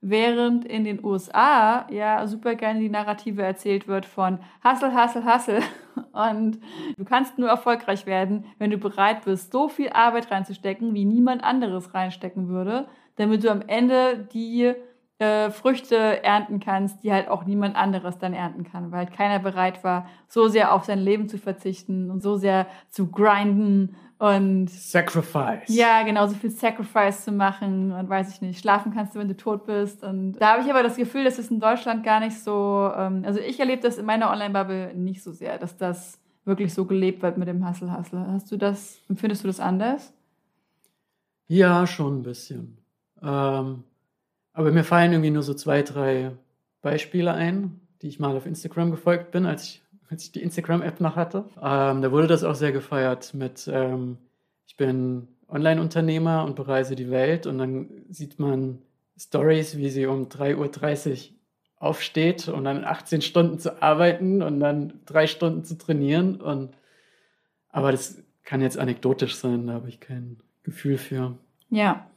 [0.00, 5.62] Während in den USA ja super gerne die Narrative erzählt wird von Hustle, Hustle, Hustle.
[6.12, 6.58] Und
[6.98, 11.42] du kannst nur erfolgreich werden, wenn du bereit bist, so viel Arbeit reinzustecken, wie niemand
[11.42, 14.74] anderes reinstecken würde damit du am Ende die
[15.18, 19.38] äh, Früchte ernten kannst, die halt auch niemand anderes dann ernten kann, weil halt keiner
[19.38, 24.70] bereit war, so sehr auf sein Leben zu verzichten und so sehr zu grinden und
[24.70, 25.68] Sacrifice.
[25.68, 29.28] Ja, genau, so viel Sacrifice zu machen und weiß ich nicht, schlafen kannst du, wenn
[29.28, 30.02] du tot bist.
[30.02, 33.22] Und da habe ich aber das Gefühl, dass es in Deutschland gar nicht so, ähm,
[33.24, 37.22] also ich erlebe das in meiner Online-Bubble nicht so sehr, dass das wirklich so gelebt
[37.22, 38.26] wird mit dem Hustle Hustle.
[38.32, 40.12] Hast du das, empfindest du das anders?
[41.46, 42.83] Ja, schon ein bisschen.
[43.22, 43.84] Ähm,
[44.52, 46.32] aber mir fallen irgendwie nur so zwei, drei
[46.82, 51.00] Beispiele ein, die ich mal auf Instagram gefolgt bin, als ich, als ich die Instagram-App
[51.00, 51.44] noch hatte.
[51.60, 54.18] Ähm, da wurde das auch sehr gefeiert mit, ähm,
[54.66, 58.80] ich bin Online-Unternehmer und bereise die Welt und dann sieht man
[59.16, 61.34] Stories, wie sie um 3.30 Uhr
[61.76, 66.40] aufsteht und dann 18 Stunden zu arbeiten und dann drei Stunden zu trainieren.
[66.40, 66.76] Und,
[67.68, 71.36] aber das kann jetzt anekdotisch sein, da habe ich kein Gefühl für.
[71.70, 72.08] Ja.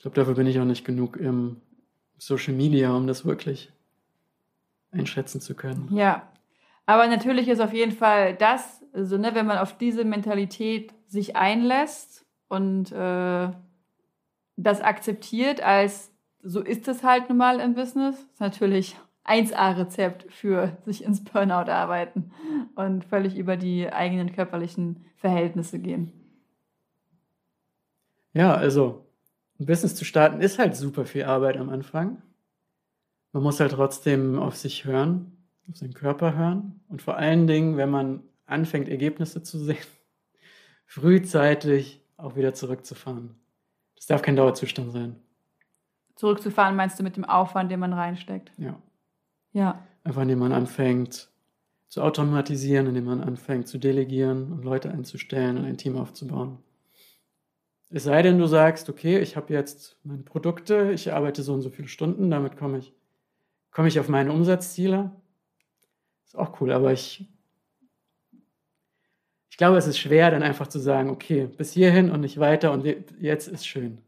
[0.00, 1.60] Ich glaube, dafür bin ich auch nicht genug im
[2.16, 3.70] Social Media, um das wirklich
[4.92, 5.94] einschätzen zu können.
[5.94, 6.26] Ja.
[6.86, 11.36] Aber natürlich ist auf jeden Fall das, also, ne, wenn man auf diese Mentalität sich
[11.36, 13.50] einlässt und äh,
[14.56, 16.10] das akzeptiert als
[16.42, 21.70] so ist es halt nun mal im Business, ist natürlich 1A-Rezept für sich ins Burnout
[21.70, 22.32] arbeiten
[22.74, 26.10] und völlig über die eigenen körperlichen Verhältnisse gehen.
[28.32, 29.04] Ja, also
[29.60, 32.22] ein Business zu starten ist halt super viel Arbeit am Anfang.
[33.32, 35.36] Man muss halt trotzdem auf sich hören,
[35.68, 39.76] auf seinen Körper hören und vor allen Dingen, wenn man anfängt, Ergebnisse zu sehen,
[40.86, 43.36] frühzeitig auch wieder zurückzufahren.
[43.96, 45.16] Das darf kein Dauerzustand sein.
[46.16, 48.52] Zurückzufahren meinst du mit dem Aufwand, den man reinsteckt?
[48.56, 48.80] Ja.
[49.52, 49.86] Ja.
[50.04, 51.28] Einfach indem man anfängt
[51.88, 56.58] zu automatisieren, indem man anfängt zu delegieren und Leute einzustellen und ein Team aufzubauen.
[57.92, 61.60] Es sei denn, du sagst, okay, ich habe jetzt meine Produkte, ich arbeite so und
[61.60, 62.94] so viele Stunden, damit komme ich,
[63.72, 65.10] komme ich auf meine Umsatzziele.
[66.24, 67.28] Ist auch cool, aber ich,
[69.50, 72.70] ich glaube, es ist schwer, dann einfach zu sagen, okay, bis hierhin und nicht weiter
[72.70, 72.86] und
[73.18, 73.98] jetzt ist schön.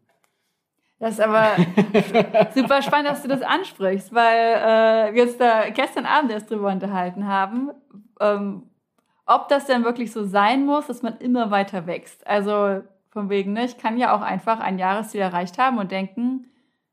[1.00, 1.56] Das ist aber
[2.54, 6.70] super spannend, dass du das ansprichst, weil äh, wir uns da gestern Abend erst drüber
[6.70, 7.72] unterhalten haben,
[8.20, 8.70] ähm,
[9.26, 12.24] ob das denn wirklich so sein muss, dass man immer weiter wächst.
[12.24, 16.46] Also von wegen, ne, ich kann ja auch einfach ein Jahresziel erreicht haben und denken,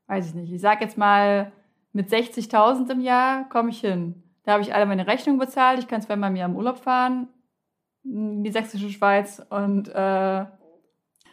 [0.06, 1.52] weiß ich nicht, ich sag jetzt mal,
[1.92, 4.22] mit 60.000 im Jahr komme ich hin.
[4.44, 7.28] Da habe ich alle meine Rechnungen bezahlt, ich kann zweimal im Jahr im Urlaub fahren
[8.04, 10.44] in die sächsische Schweiz und äh,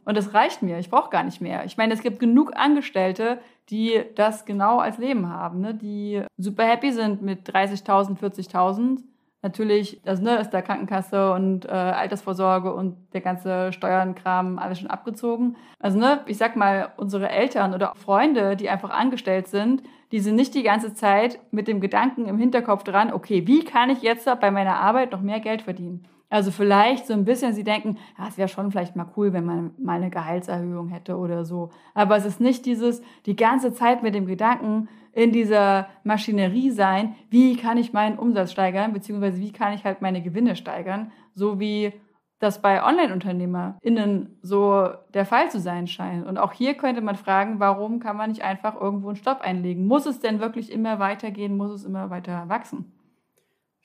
[0.08, 0.80] und das reicht mir.
[0.80, 1.65] Ich brauche gar nicht mehr.
[1.65, 5.76] Ich meine, es gibt genug Angestellte, die das genau als Leben haben, ne?
[5.76, 9.04] die super happy sind mit 30.000, 40.000.
[9.47, 14.89] Natürlich, das ne, ist da Krankenkasse und äh, Altersvorsorge und der ganze Steuernkram alles schon
[14.89, 15.55] abgezogen.
[15.79, 20.36] Also ne, ich sag mal, unsere Eltern oder Freunde, die einfach angestellt sind, die sind
[20.36, 24.25] nicht die ganze Zeit mit dem Gedanken im Hinterkopf dran, okay, wie kann ich jetzt
[24.41, 26.05] bei meiner Arbeit noch mehr Geld verdienen?
[26.30, 29.46] Also vielleicht so ein bisschen, sie denken, ja, es wäre schon vielleicht mal cool, wenn
[29.46, 31.70] man mal eine Gehaltserhöhung hätte oder so.
[31.94, 37.16] Aber es ist nicht dieses, die ganze Zeit mit dem Gedanken in dieser Maschinerie sein,
[37.30, 41.60] wie kann ich meinen Umsatz steigern, beziehungsweise wie kann ich halt meine Gewinne steigern, so
[41.60, 41.94] wie
[42.40, 46.28] das bei Online-UnternehmerInnen so der Fall zu sein scheint.
[46.28, 49.88] Und auch hier könnte man fragen, warum kann man nicht einfach irgendwo einen Stopp einlegen?
[49.88, 51.58] Muss es denn wirklich immer weitergehen?
[51.58, 52.96] Muss es immer weiter wachsen?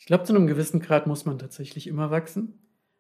[0.03, 2.59] Ich glaube, zu einem gewissen Grad muss man tatsächlich immer wachsen.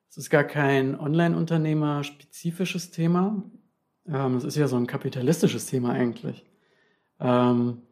[0.08, 3.42] Es ist gar kein Online-Unternehmer-spezifisches Thema.
[4.06, 6.44] Ähm, es ist ja so ein kapitalistisches Thema eigentlich.
[7.18, 7.82] Ähm,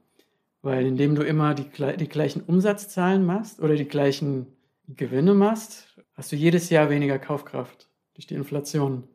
[0.63, 4.47] weil indem du immer die, die gleichen Umsatzzahlen machst oder die gleichen
[4.87, 9.09] Gewinne machst, hast du jedes Jahr weniger Kaufkraft durch die Inflation.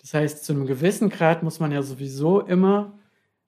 [0.00, 2.97] Das heißt, zu einem gewissen Grad muss man ja sowieso immer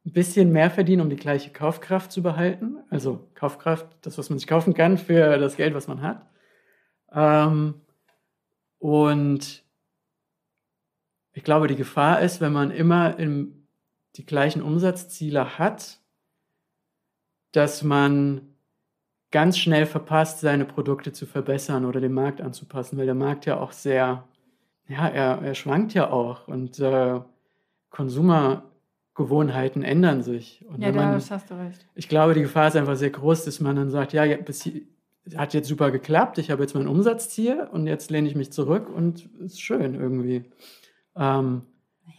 [0.07, 2.79] ein bisschen mehr verdienen, um die gleiche Kaufkraft zu behalten.
[2.89, 6.27] Also Kaufkraft, das, was man sich kaufen kann für das Geld, was man hat.
[7.13, 7.75] Ähm,
[8.79, 9.63] und
[11.33, 13.67] ich glaube, die Gefahr ist, wenn man immer im,
[14.17, 16.01] die gleichen Umsatzziele hat,
[17.53, 18.55] dass man
[19.31, 23.61] ganz schnell verpasst, seine Produkte zu verbessern oder den Markt anzupassen, weil der Markt ja
[23.61, 24.25] auch sehr,
[24.89, 27.21] ja, er, er schwankt ja auch und äh,
[27.91, 28.70] Konsumer
[29.15, 30.65] Gewohnheiten ändern sich.
[30.69, 31.87] Und ja, da hast du recht.
[31.95, 34.83] Ich glaube, die Gefahr ist einfach sehr groß, dass man dann sagt, ja, bis hier,
[35.37, 38.89] hat jetzt super geklappt, ich habe jetzt mein Umsatzziel und jetzt lehne ich mich zurück
[38.89, 40.45] und ist schön irgendwie.
[41.17, 41.63] Ähm,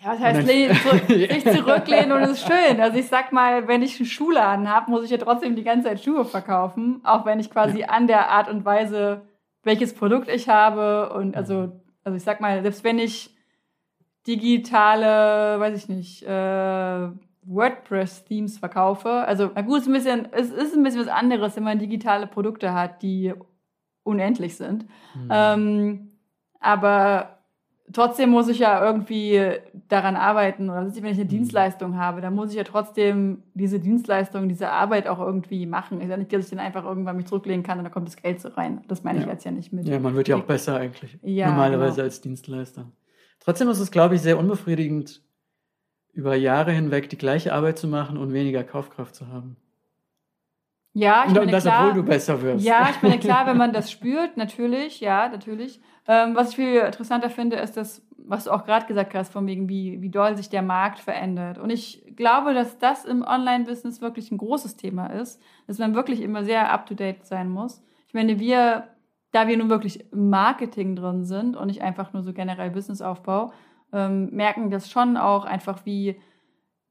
[0.03, 0.47] ja, was heißt
[1.07, 2.79] sich zurücklehnen und es ist schön.
[2.79, 5.87] Also ich sag mal, wenn ich einen Schuhladen habe, muss ich ja trotzdem die ganze
[5.87, 7.87] Zeit Schuhe verkaufen, auch wenn ich quasi ja.
[7.87, 9.21] an der Art und Weise,
[9.63, 11.71] welches Produkt ich habe und also,
[12.03, 13.30] also ich sag mal, selbst wenn ich
[14.27, 17.07] digitale, weiß ich nicht, äh,
[17.43, 19.09] WordPress-Themes verkaufe.
[19.09, 21.79] Also, na gut, es ist, ein bisschen, es ist ein bisschen was anderes, wenn man
[21.79, 23.33] digitale Produkte hat, die
[24.03, 24.85] unendlich sind.
[25.15, 25.27] Mhm.
[25.29, 26.07] Ähm,
[26.59, 27.39] aber
[27.93, 29.41] trotzdem muss ich ja irgendwie
[29.89, 30.69] daran arbeiten.
[30.69, 31.27] Oder wenn ich eine Mhm.
[31.29, 35.99] Dienstleistung habe, dann muss ich ja trotzdem diese Dienstleistung, diese Arbeit auch irgendwie machen.
[35.99, 38.15] Ich sage nicht, dass ich dann einfach irgendwann mich zurücklegen kann und dann kommt das
[38.17, 38.81] Geld so rein.
[38.87, 39.31] Das meine ich Ja.
[39.31, 39.87] jetzt ja nicht mit.
[39.87, 41.17] Ja, man wird ja auch besser eigentlich.
[41.23, 42.05] Ja, normalerweise genau.
[42.05, 42.85] als Dienstleister.
[43.41, 45.21] Trotzdem ist es, glaube ich, sehr unbefriedigend,
[46.13, 49.57] über Jahre hinweg die gleiche Arbeit zu machen und weniger Kaufkraft zu haben.
[50.93, 52.65] Ja, ich und, meine, und das, klar, obwohl du besser wirst.
[52.65, 55.79] Ja, ich meine, klar, wenn man das spürt, natürlich, ja, natürlich.
[56.07, 59.47] Ähm, was ich viel interessanter finde, ist das, was du auch gerade gesagt hast, von
[59.47, 61.57] wegen, wie, wie doll sich der Markt verändert.
[61.57, 66.21] Und ich glaube, dass das im Online-Business wirklich ein großes Thema ist, dass man wirklich
[66.21, 67.81] immer sehr up-to-date sein muss.
[68.07, 68.89] Ich meine, wir,
[69.31, 73.51] da wir nun wirklich im Marketing drin sind und nicht einfach nur so generell Businessaufbau,
[73.93, 76.19] ähm, merken das schon auch einfach, wie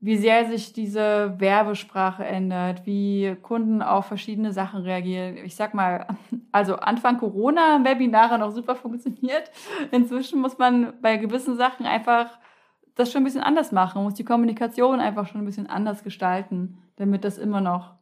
[0.02, 5.36] wie sehr sich diese Werbesprache ändert, wie Kunden auf verschiedene Sachen reagieren.
[5.44, 6.06] Ich sag mal,
[6.52, 9.50] also Anfang Corona haben Webinare noch super funktioniert.
[9.90, 12.38] Inzwischen muss man bei gewissen Sachen einfach
[12.94, 16.78] das schon ein bisschen anders machen, muss die Kommunikation einfach schon ein bisschen anders gestalten,
[16.96, 17.94] damit das immer noch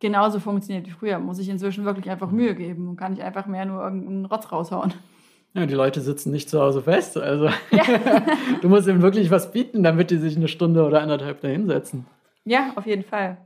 [0.00, 1.18] genauso funktioniert wie früher.
[1.18, 4.50] Muss ich inzwischen wirklich einfach Mühe geben und kann nicht einfach mehr nur irgendeinen Rotz
[4.52, 4.94] raushauen.
[5.54, 7.16] Ja, die Leute sitzen nicht zu Hause fest.
[7.16, 7.82] Also Ja.
[8.60, 12.06] du musst ihnen wirklich was bieten, damit die sich eine Stunde oder anderthalb da hinsetzen.
[12.44, 13.38] Ja, auf jeden Fall.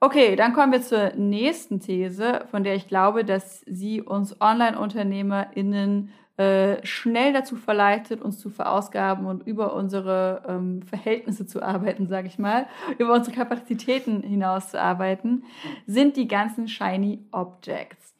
[0.00, 6.10] Okay, dann kommen wir zur nächsten These, von der ich glaube, dass sie uns Online-UnternehmerInnen
[6.38, 12.28] äh, schnell dazu verleitet, uns zu verausgaben und über unsere ähm, Verhältnisse zu arbeiten, sage
[12.28, 12.66] ich mal,
[12.98, 15.42] über unsere Kapazitäten hinaus zu arbeiten,
[15.86, 18.14] sind die ganzen Shiny Objects.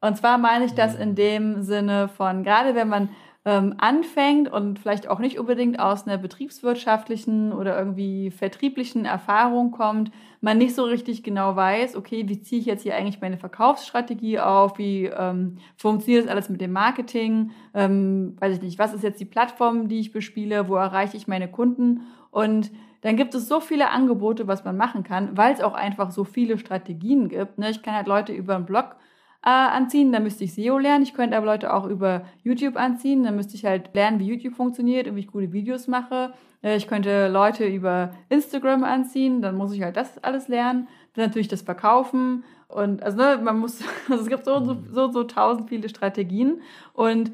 [0.00, 3.08] Und zwar meine ich das in dem Sinne von, gerade wenn man
[3.46, 10.10] ähm, anfängt und vielleicht auch nicht unbedingt aus einer betriebswirtschaftlichen oder irgendwie vertrieblichen Erfahrung kommt,
[10.40, 14.40] man nicht so richtig genau weiß, okay, wie ziehe ich jetzt hier eigentlich meine Verkaufsstrategie
[14.40, 19.02] auf, wie ähm, funktioniert das alles mit dem Marketing, ähm, weiß ich nicht, was ist
[19.02, 22.70] jetzt die Plattform, die ich bespiele, wo erreiche ich meine Kunden und
[23.02, 26.24] dann gibt es so viele Angebote, was man machen kann, weil es auch einfach so
[26.24, 27.58] viele Strategien gibt.
[27.58, 27.68] Ne?
[27.68, 28.96] Ich kann halt Leute über einen Blog
[29.44, 31.02] äh, anziehen, dann müsste ich SEO lernen.
[31.02, 34.54] Ich könnte aber Leute auch über YouTube anziehen, dann müsste ich halt lernen, wie YouTube
[34.54, 36.32] funktioniert und wie ich gute Videos mache.
[36.62, 40.88] Äh, ich könnte Leute über Instagram anziehen, dann muss ich halt das alles lernen.
[41.14, 44.76] Dann natürlich das Verkaufen und also ne, man muss, also es gibt so und so,
[44.90, 46.60] so, so tausend viele Strategien
[46.94, 47.32] und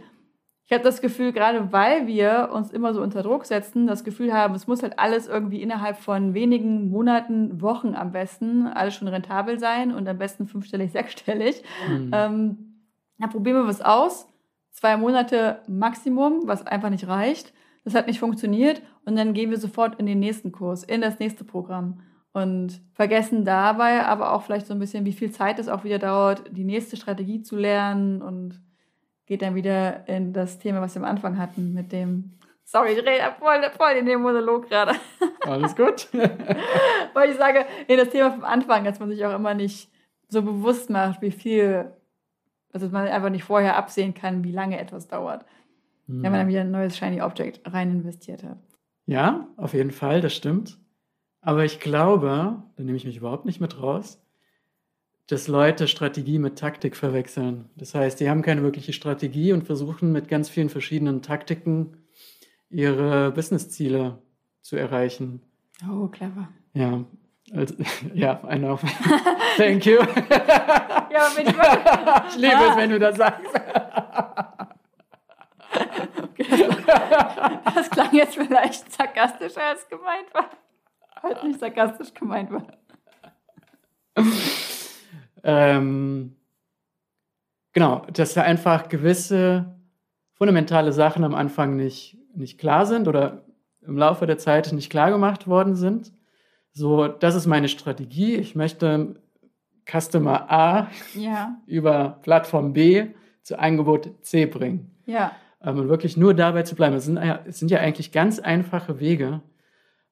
[0.71, 4.33] ich habe das Gefühl, gerade weil wir uns immer so unter Druck setzen, das Gefühl
[4.33, 9.09] haben, es muss halt alles irgendwie innerhalb von wenigen Monaten, Wochen am besten, alles schon
[9.09, 11.65] rentabel sein und am besten fünfstellig, sechsstellig.
[11.89, 12.11] Mhm.
[12.15, 12.87] Ähm,
[13.19, 14.29] dann probieren wir was aus.
[14.71, 17.53] Zwei Monate Maximum, was einfach nicht reicht.
[17.83, 18.81] Das hat nicht funktioniert.
[19.05, 22.03] Und dann gehen wir sofort in den nächsten Kurs, in das nächste Programm.
[22.33, 25.99] Und vergessen dabei aber auch vielleicht so ein bisschen, wie viel Zeit es auch wieder
[25.99, 28.63] dauert, die nächste Strategie zu lernen und
[29.31, 32.33] geht dann wieder in das Thema, was wir am Anfang hatten, mit dem.
[32.65, 34.97] Sorry, ich rede voll, voll in dem Monolog gerade.
[35.43, 36.09] Alles gut.
[37.15, 39.89] Weil ich sage, in das Thema vom Anfang, dass man sich auch immer nicht
[40.27, 41.93] so bewusst macht, wie viel,
[42.73, 45.45] also dass man einfach nicht vorher absehen kann, wie lange etwas dauert,
[46.09, 48.59] wenn man dann wieder ein neues Shiny Object rein investiert hat.
[49.07, 50.77] Ja, auf jeden Fall, das stimmt.
[51.41, 54.21] Aber ich glaube, da nehme ich mich überhaupt nicht mit raus,
[55.31, 57.71] dass Leute Strategie mit Taktik verwechseln.
[57.77, 61.97] Das heißt, die haben keine wirkliche Strategie und versuchen mit ganz vielen verschiedenen Taktiken
[62.69, 64.19] ihre Businessziele
[64.61, 65.41] zu erreichen.
[65.89, 66.49] Oh, clever.
[66.75, 67.05] Ja,
[67.55, 67.75] also,
[68.15, 68.79] ja, I know.
[69.57, 69.99] Thank you.
[71.13, 73.53] Ja, wenn ich Ich liebe es, wenn du das sagst.
[77.75, 80.51] das klang jetzt vielleicht sarkastischer als gemeint war.
[81.21, 82.65] Halt nicht sarkastisch gemeint war.
[85.43, 86.37] Ähm,
[87.73, 89.75] genau, dass da einfach gewisse
[90.35, 93.45] fundamentale Sachen am Anfang nicht, nicht klar sind oder
[93.83, 96.13] im Laufe der Zeit nicht klar gemacht worden sind.
[96.73, 98.37] So, das ist meine Strategie.
[98.37, 99.17] Ich möchte
[99.91, 103.07] Customer A Ja, über Plattform B
[103.43, 104.95] zu Angebot C bringen.
[105.07, 105.33] ja,
[105.63, 106.95] Ähm, und wirklich nur dabei zu bleiben.
[106.97, 109.43] Es sind, es sind ja eigentlich ganz einfache Wege.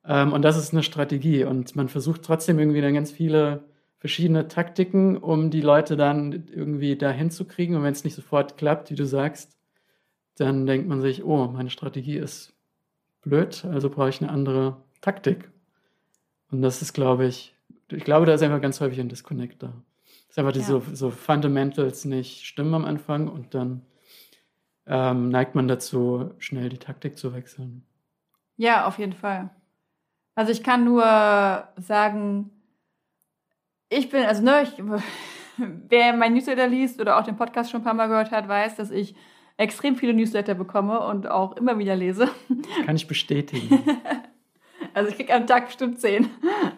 [0.05, 1.45] Ähm, und das ist eine Strategie.
[1.45, 3.65] Und man versucht trotzdem irgendwie dann ganz viele
[3.99, 7.75] verschiedene Taktiken, um die Leute dann irgendwie dahin zu kriegen.
[7.77, 9.57] Und wenn es nicht sofort klappt, wie du sagst,
[10.37, 12.55] dann denkt man sich, oh, meine Strategie ist
[13.23, 15.51] blöd, also brauche ich eine andere Taktik.
[16.51, 17.55] Und das ist, glaube ich,
[17.91, 19.73] ich glaube, da ist einfach ganz häufig ein Disconnect da.
[20.29, 20.65] Dass einfach die Ja.
[20.67, 23.83] so, so Fundamentals nicht stimmen am Anfang und dann
[24.87, 27.85] ähm, neigt man dazu, schnell die Taktik zu wechseln.
[28.57, 29.51] ja, auf jeden Fall.
[30.35, 31.03] Also ich kann nur
[31.77, 32.51] sagen,
[33.89, 34.73] ich bin, also ne, ich,
[35.89, 38.77] wer mein Newsletter liest oder auch den Podcast schon ein paar Mal gehört hat, weiß,
[38.77, 39.15] dass ich
[39.57, 42.29] extrem viele Newsletter bekomme und auch immer wieder lese.
[42.87, 43.85] Kann ich bestätigen.
[44.95, 46.31] Also ich kriege am Tag bestimmt zehn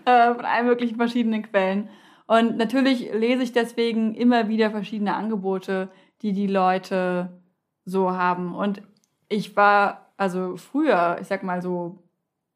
[0.05, 1.89] äh, von allen möglichen verschiedenen Quellen.
[2.27, 5.91] Und natürlich lese ich deswegen immer wieder verschiedene Angebote,
[6.21, 7.41] die die Leute
[7.85, 8.55] so haben.
[8.55, 8.83] Und
[9.29, 12.03] ich war also früher, ich sag mal so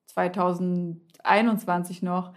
[0.08, 2.34] 2021 noch,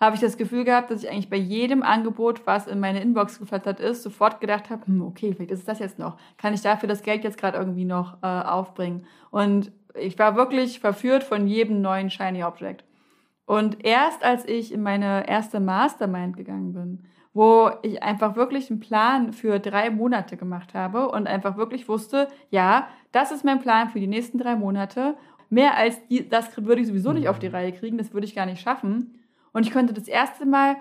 [0.00, 3.38] habe ich das Gefühl gehabt, dass ich eigentlich bei jedem Angebot, was in meine Inbox
[3.38, 6.16] geflattert ist, sofort gedacht habe, hm, okay, vielleicht ist es das jetzt noch.
[6.36, 9.06] Kann ich dafür das Geld jetzt gerade irgendwie noch äh, aufbringen?
[9.30, 12.84] Und ich war wirklich verführt von jedem neuen Shiny Object.
[13.44, 18.80] Und erst als ich in meine erste Mastermind gegangen bin, wo ich einfach wirklich einen
[18.80, 23.88] Plan für drei Monate gemacht habe und einfach wirklich wusste, ja, das ist mein Plan
[23.88, 25.16] für die nächsten drei Monate.
[25.50, 27.54] Mehr als die, das würde ich sowieso nicht auf die mhm.
[27.54, 29.17] Reihe kriegen, das würde ich gar nicht schaffen.
[29.58, 30.76] Und ich konnte das erste Mal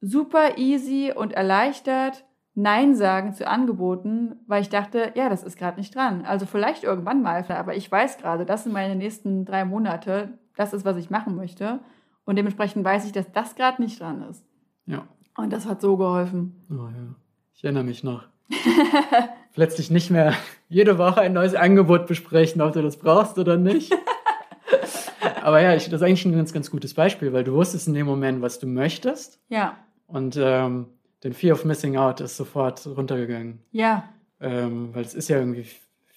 [0.00, 2.24] super easy und erleichtert
[2.56, 6.24] Nein sagen zu Angeboten, weil ich dachte, ja, das ist gerade nicht dran.
[6.24, 10.72] Also vielleicht irgendwann mal, aber ich weiß gerade, das sind meine nächsten drei Monate, das
[10.72, 11.78] ist, was ich machen möchte.
[12.24, 14.44] Und dementsprechend weiß ich, dass das gerade nicht dran ist.
[14.86, 15.06] Ja.
[15.36, 16.66] Und das hat so geholfen.
[16.68, 17.14] Oh ja,
[17.54, 18.24] ich erinnere mich noch.
[19.54, 20.34] Plötzlich nicht mehr
[20.68, 23.94] jede Woche ein neues Angebot besprechen, ob du das brauchst oder nicht.
[25.42, 27.94] Aber ja, ich, das ist eigentlich ein ganz, ganz gutes Beispiel, weil du wusstest in
[27.94, 29.40] dem Moment, was du möchtest.
[29.48, 29.76] Ja.
[30.06, 30.86] Und ähm,
[31.24, 33.60] den Fear of Missing Out ist sofort runtergegangen.
[33.72, 34.04] Ja.
[34.40, 35.66] Ähm, weil es ist ja irgendwie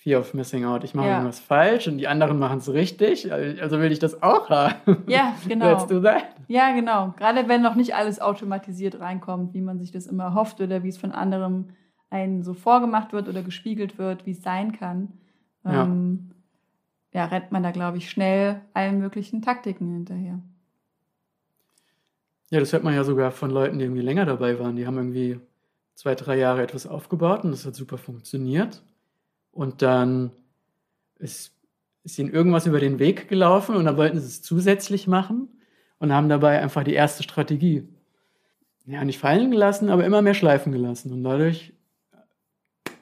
[0.04, 0.84] Fear of Missing Out.
[0.84, 1.14] Ich mache ja.
[1.14, 3.32] irgendwas falsch und die anderen machen es richtig.
[3.32, 5.04] Also will ich das auch haben.
[5.08, 5.72] Ja, genau.
[5.72, 6.26] Let's do that.
[6.48, 7.14] Ja, genau.
[7.18, 10.90] Gerade wenn noch nicht alles automatisiert reinkommt, wie man sich das immer hofft oder wie
[10.90, 11.70] es von anderem
[12.10, 15.14] einen so vorgemacht wird oder gespiegelt wird, wie es sein kann.
[15.66, 15.84] Ja.
[15.84, 16.33] Ähm,
[17.14, 20.40] ja, rennt man da, glaube ich, schnell allen möglichen Taktiken hinterher.
[22.50, 24.76] Ja, das hört man ja sogar von Leuten, die irgendwie länger dabei waren.
[24.76, 25.40] Die haben irgendwie
[25.96, 28.84] zwei, drei Jahre etwas aufgebaut und das hat super funktioniert.
[29.52, 30.32] Und dann
[31.20, 31.56] ist,
[32.04, 35.50] ist ihnen irgendwas über den Weg gelaufen und dann wollten sie es zusätzlich machen
[36.00, 37.88] und haben dabei einfach die erste Strategie
[38.86, 41.14] ja nicht fallen gelassen, aber immer mehr schleifen gelassen.
[41.14, 41.74] Und dadurch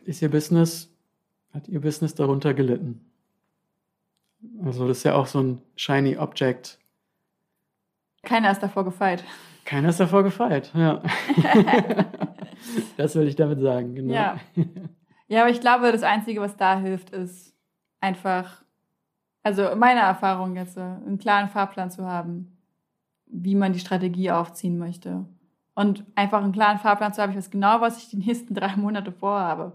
[0.03, 0.93] ist ihr Business,
[1.53, 3.11] hat ihr Business darunter gelitten.
[4.63, 6.79] Also das ist ja auch so ein shiny Object.
[8.23, 9.23] Keiner ist davor gefeit.
[9.65, 11.01] Keiner ist davor gefeit, ja.
[12.97, 14.13] das will ich damit sagen, genau.
[14.13, 14.37] Ja.
[15.27, 17.55] ja, aber ich glaube, das Einzige, was da hilft, ist
[17.99, 18.63] einfach,
[19.43, 22.57] also meine Erfahrung jetzt, einen klaren Fahrplan zu haben,
[23.27, 25.25] wie man die Strategie aufziehen möchte.
[25.73, 28.75] Und einfach einen klaren Fahrplan zu haben, ich weiß genau, was ich die nächsten drei
[28.75, 29.73] Monate vorhabe.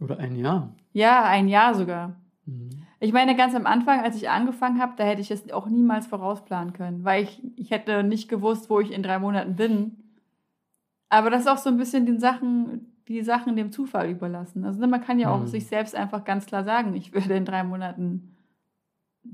[0.00, 0.74] Oder ein Jahr.
[0.92, 2.16] Ja, ein Jahr sogar.
[2.46, 2.85] Mhm.
[2.98, 6.06] Ich meine, ganz am Anfang, als ich angefangen habe, da hätte ich es auch niemals
[6.06, 9.96] vorausplanen können, weil ich, ich hätte nicht gewusst, wo ich in drei Monaten bin.
[11.08, 14.64] Aber das ist auch so ein bisschen den Sachen, die Sachen dem Zufall überlassen.
[14.64, 15.46] Also ne, man kann ja auch mhm.
[15.46, 18.36] sich selbst einfach ganz klar sagen, ich würde in drei Monaten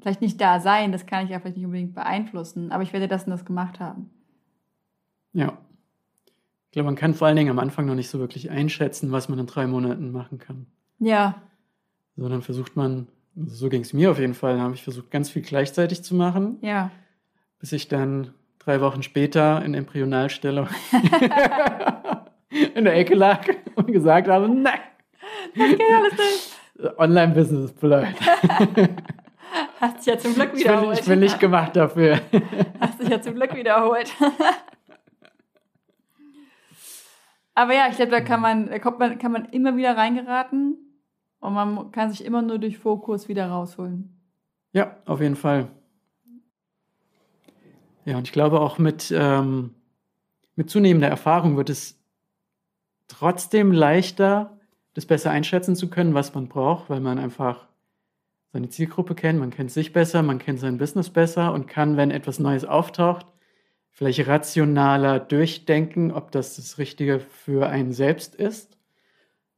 [0.01, 3.09] vielleicht nicht da sein, das kann ich ja vielleicht nicht unbedingt beeinflussen, aber ich werde
[3.09, 4.11] das und das gemacht haben.
[5.33, 5.59] Ja.
[6.67, 9.29] Ich glaube, man kann vor allen Dingen am Anfang noch nicht so wirklich einschätzen, was
[9.29, 10.67] man in drei Monaten machen kann.
[10.99, 11.43] Ja.
[12.17, 15.31] Sondern versucht man, so ging es mir auf jeden Fall, da habe ich versucht, ganz
[15.31, 16.59] viel gleichzeitig zu machen.
[16.61, 16.91] Ja.
[17.59, 20.69] Bis ich dann drei Wochen später in Embryonalstellung
[22.75, 24.81] in der Ecke lag und gesagt habe, nein.
[25.57, 26.99] Das geht alles nicht.
[26.99, 28.07] Online-Business ist blöd.
[29.81, 30.99] Hast dich ja zum Glück wiederholt.
[30.99, 32.21] Ich bin, ich bin nicht gemacht dafür.
[32.81, 34.13] Hast dich ja zum Glück wiederholt.
[37.55, 40.92] Aber ja, ich glaube, da kann man, da kommt man, kann man immer wieder reingeraten
[41.43, 44.17] und man kann sich immer nur durch Fokus wieder rausholen.
[44.73, 45.69] Ja, auf jeden Fall.
[48.05, 49.75] Ja, und ich glaube auch mit, ähm,
[50.55, 52.01] mit zunehmender Erfahrung wird es
[53.09, 54.57] trotzdem leichter,
[54.95, 57.67] das besser einschätzen zu können, was man braucht, weil man einfach
[58.53, 62.13] seine Zielgruppe kennt, man kennt sich besser, man kennt sein Business besser und kann, wenn
[62.13, 63.27] etwas Neues auftaucht,
[63.91, 68.79] vielleicht rationaler durchdenken, ob das das Richtige für einen selbst ist.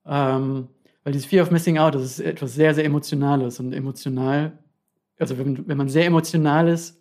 [0.06, 0.68] Ähm,
[1.04, 4.58] weil dieses Fear of Missing Out, das ist etwas sehr, sehr Emotionales und emotional,
[5.18, 7.00] also wenn, wenn man sehr emotional ist,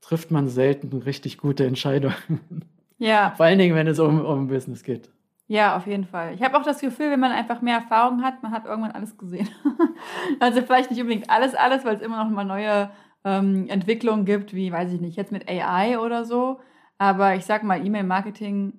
[0.00, 2.64] trifft man selten richtig gute Entscheidungen.
[2.98, 3.32] Ja.
[3.36, 5.10] Vor allen Dingen, wenn es um, um Business geht.
[5.46, 6.34] Ja, auf jeden Fall.
[6.34, 9.16] Ich habe auch das Gefühl, wenn man einfach mehr Erfahrung hat, man hat irgendwann alles
[9.16, 9.48] gesehen.
[10.40, 12.90] also vielleicht nicht unbedingt alles, alles, weil es immer noch mal neue
[13.24, 16.60] ähm, Entwicklungen gibt, wie, weiß ich nicht, jetzt mit AI oder so.
[16.98, 18.74] Aber ich sag mal, E-Mail-Marketing,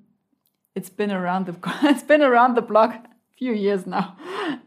[0.75, 1.53] it's been around the,
[1.89, 2.91] it's been around the block
[3.39, 4.13] few years now.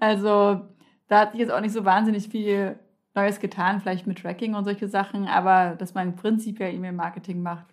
[0.01, 0.63] Also
[1.09, 2.77] da hat sich jetzt auch nicht so wahnsinnig viel
[3.15, 7.67] Neues getan, vielleicht mit Tracking und solche Sachen, aber dass man prinzipiell E-Mail-Marketing macht,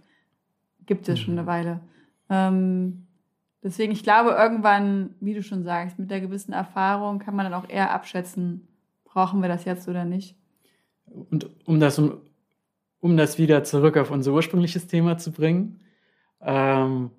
[0.85, 1.23] gibt es mhm.
[1.23, 1.47] schon eine mhm.
[1.47, 1.79] Weile.
[2.29, 3.07] Ähm,
[3.63, 7.53] deswegen, ich glaube, irgendwann, wie du schon sagst, mit der gewissen Erfahrung kann man dann
[7.53, 8.67] auch eher abschätzen,
[9.05, 10.35] brauchen wir das jetzt oder nicht.
[11.05, 12.17] Und um das, um,
[12.99, 15.79] um das wieder zurück auf unser ursprüngliches Thema zu bringen,
[16.41, 17.11] ähm,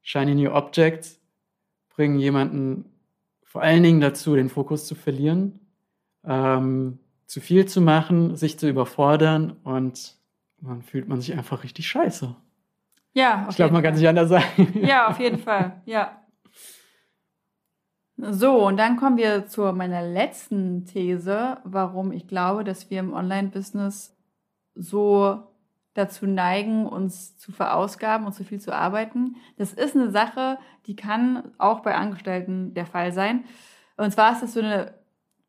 [0.00, 1.20] Shiny New Objects
[1.90, 2.91] bringen jemanden
[3.52, 5.60] vor allen Dingen dazu, den Fokus zu verlieren,
[6.24, 10.16] ähm, zu viel zu machen, sich zu überfordern und
[10.62, 12.34] dann fühlt man sich einfach richtig scheiße.
[13.12, 14.72] Ja, ich glaube, man kann sich anders sagen.
[14.82, 15.82] Ja, auf jeden Fall.
[15.84, 16.22] Ja.
[18.16, 23.12] So, und dann kommen wir zu meiner letzten These, warum ich glaube, dass wir im
[23.12, 24.16] Online-Business
[24.74, 25.51] so
[25.94, 29.36] dazu neigen, uns zu verausgaben und zu viel zu arbeiten.
[29.58, 33.44] Das ist eine Sache, die kann auch bei Angestellten der Fall sein.
[33.96, 34.94] Und zwar ist das so eine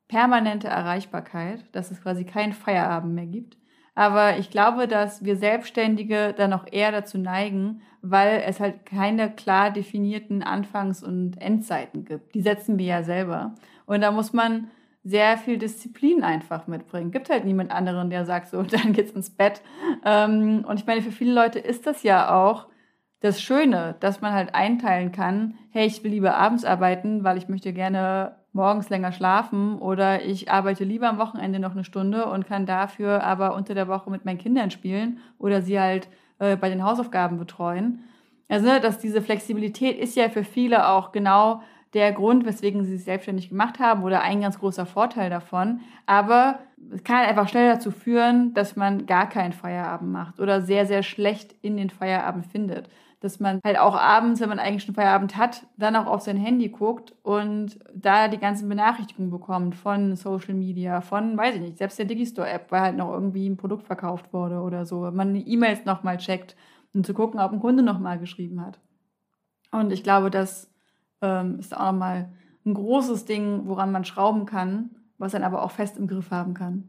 [0.07, 3.57] permanente Erreichbarkeit, dass es quasi keinen Feierabend mehr gibt.
[3.95, 9.31] Aber ich glaube, dass wir Selbstständige dann noch eher dazu neigen, weil es halt keine
[9.31, 12.33] klar definierten Anfangs- und Endzeiten gibt.
[12.33, 13.55] Die setzen wir ja selber.
[13.85, 14.71] Und da muss man
[15.03, 17.11] sehr viel Disziplin einfach mitbringen.
[17.11, 19.61] Gibt halt niemand anderen, der sagt so, dann geht's ins Bett.
[20.05, 22.67] Ähm, und ich meine, für viele Leute ist das ja auch
[23.19, 27.47] das Schöne, dass man halt einteilen kann, hey, ich will lieber abends arbeiten, weil ich
[27.47, 32.45] möchte gerne morgens länger schlafen oder ich arbeite lieber am Wochenende noch eine Stunde und
[32.45, 36.69] kann dafür aber unter der Woche mit meinen Kindern spielen oder sie halt äh, bei
[36.69, 38.03] den Hausaufgaben betreuen.
[38.49, 41.63] Also, ne, dass diese Flexibilität ist ja für viele auch genau
[41.93, 45.81] der Grund, weswegen sie sich selbstständig gemacht haben oder ein ganz großer Vorteil davon.
[46.05, 46.59] Aber
[46.91, 51.03] es kann einfach schnell dazu führen, dass man gar keinen Feierabend macht oder sehr, sehr
[51.03, 52.89] schlecht in den Feierabend findet.
[53.19, 56.35] Dass man halt auch abends, wenn man eigentlich schon Feierabend hat, dann auch auf sein
[56.35, 61.77] Handy guckt und da die ganzen Benachrichtigungen bekommt von Social Media, von, weiß ich nicht,
[61.77, 65.09] selbst der Digistore-App, weil halt noch irgendwie ein Produkt verkauft wurde oder so.
[65.11, 66.57] Man E-Mails nochmal checkt,
[66.93, 68.79] um zu gucken, ob ein Kunde nochmal geschrieben hat.
[69.71, 70.72] Und ich glaube, das
[71.23, 72.29] ähm, ist auch nochmal
[72.65, 76.53] ein großes Ding, woran man schrauben kann, was dann aber auch fest im Griff haben
[76.53, 76.87] kann.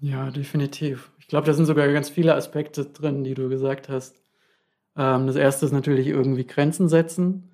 [0.00, 1.10] Ja, definitiv.
[1.18, 4.22] Ich glaube, da sind sogar ganz viele Aspekte drin, die du gesagt hast.
[4.96, 7.50] Ähm, das erste ist natürlich irgendwie Grenzen setzen.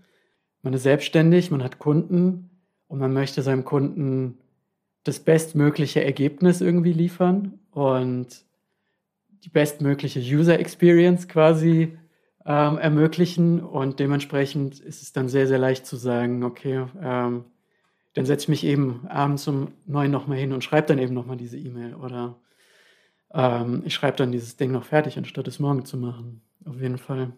[0.62, 2.51] Man ist selbstständig, man hat Kunden
[2.89, 4.39] und man möchte seinem Kunden
[5.05, 8.45] das bestmögliche Ergebnis irgendwie liefern und
[9.45, 11.99] die bestmögliche User Experience quasi
[12.47, 13.61] ähm, ermöglichen.
[13.61, 17.45] Und dementsprechend ist es dann sehr, sehr leicht zu sagen, okay, ähm,
[18.14, 21.36] dann setze ich mich eben abends um neun nochmal hin und schreibe dann eben nochmal
[21.36, 21.95] diese E-Mail.
[21.95, 22.36] Oder
[23.32, 26.42] ähm, ich schreibe dann dieses Ding noch fertig, anstatt es morgen zu machen.
[26.64, 27.32] Auf jeden Fall.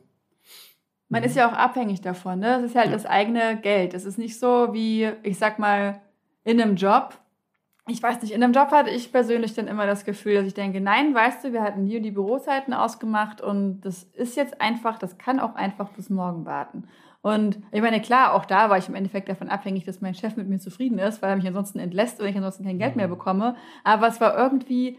[1.09, 2.40] Man ist ja auch abhängig davon.
[2.40, 2.59] Ne?
[2.61, 2.92] Das ist halt ja.
[2.92, 3.94] das eigene Geld.
[3.94, 6.00] Es ist nicht so wie, ich sag mal,
[6.44, 7.18] in einem Job,
[7.89, 10.55] ich weiß nicht, in einem Job hatte ich persönlich dann immer das Gefühl, dass ich
[10.55, 14.99] denke, nein, weißt du, wir hatten und die Bürozeiten ausgemacht und das ist jetzt einfach,
[14.99, 16.89] das kann auch einfach bis morgen warten.
[17.22, 20.37] Und ich meine, klar, auch da war ich im Endeffekt davon abhängig, dass mein Chef
[20.37, 23.09] mit mir zufrieden ist, weil er mich ansonsten entlässt und ich ansonsten kein Geld mehr
[23.09, 23.12] mhm.
[23.12, 23.57] bekomme.
[23.82, 24.99] Aber es war irgendwie,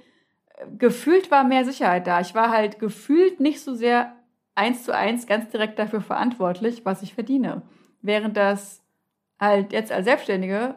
[0.77, 2.19] gefühlt war mehr Sicherheit da.
[2.19, 4.13] Ich war halt gefühlt nicht so sehr
[4.55, 7.61] eins zu eins ganz direkt dafür verantwortlich, was ich verdiene.
[8.01, 8.83] Während das
[9.39, 10.75] halt jetzt als Selbstständige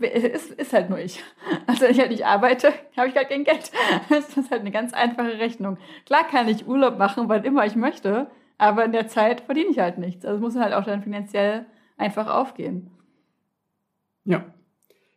[0.00, 1.22] ist, ist halt nur ich.
[1.66, 3.70] Also wenn ich halt nicht arbeite, habe ich halt kein Geld.
[4.08, 5.78] Das ist halt eine ganz einfache Rechnung.
[6.06, 9.78] Klar kann ich Urlaub machen, wann immer ich möchte, aber in der Zeit verdiene ich
[9.78, 10.24] halt nichts.
[10.24, 11.66] Also muss man halt auch dann finanziell
[11.96, 12.90] einfach aufgehen.
[14.24, 14.44] Ja,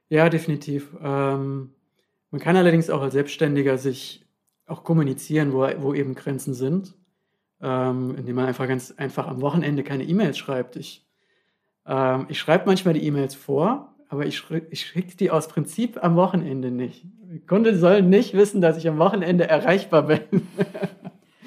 [0.10, 0.96] ja, definitiv.
[1.02, 1.74] Ähm,
[2.32, 4.26] man kann allerdings auch als Selbstständiger sich
[4.66, 6.96] auch kommunizieren, wo, wo eben Grenzen sind,
[7.62, 10.76] ähm, indem man einfach ganz einfach am Wochenende keine E-Mails schreibt.
[10.76, 11.06] Ich,
[11.86, 16.18] ähm, ich schreibe manchmal die E-Mails vor, aber ich, ich schicke die aus Prinzip am
[16.18, 17.06] Wochenende nicht.
[17.32, 20.20] Die Kunde soll nicht wissen, dass ich am Wochenende erreichbar bin.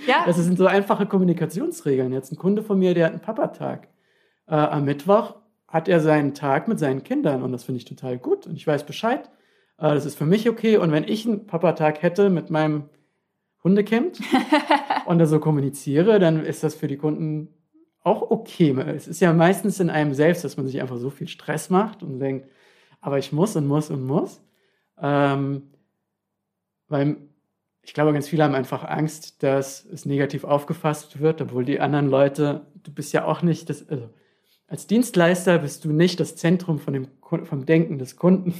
[0.06, 0.24] Ja.
[0.26, 2.12] Das sind so einfache Kommunikationsregeln.
[2.12, 3.88] Jetzt ein Kunde von mir, der hat einen Papatag.
[4.46, 5.36] Äh, am Mittwoch
[5.66, 8.66] hat er seinen Tag mit seinen Kindern und das finde ich total gut und ich
[8.66, 9.30] weiß Bescheid.
[9.78, 12.90] Äh, das ist für mich okay und wenn ich einen Papatag hätte mit meinem
[13.62, 14.20] Hundekind
[15.06, 17.48] und da so kommuniziere, dann ist das für die Kunden
[18.04, 18.70] auch okay.
[18.94, 22.02] Es ist ja meistens in einem selbst, dass man sich einfach so viel Stress macht
[22.02, 22.48] und denkt,
[23.00, 24.40] aber ich muss und muss und muss.
[25.00, 25.70] Ähm,
[26.88, 27.16] weil
[27.82, 32.08] ich glaube, ganz viele haben einfach Angst, dass es negativ aufgefasst wird, obwohl die anderen
[32.08, 34.08] Leute, du bist ja auch nicht das, also
[34.66, 38.54] als Dienstleister bist du nicht das Zentrum von dem, vom Denken des Kunden.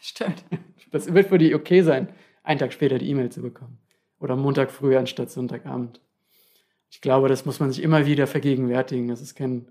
[0.00, 0.44] Stimmt.
[0.92, 2.08] Das wird für die okay sein,
[2.42, 3.78] einen Tag später die E-Mail zu bekommen.
[4.20, 6.00] Oder Montag früh anstatt Sonntagabend
[6.94, 9.10] ich glaube, das muss man sich immer wieder vergegenwärtigen.
[9.10, 9.66] Es ist kein,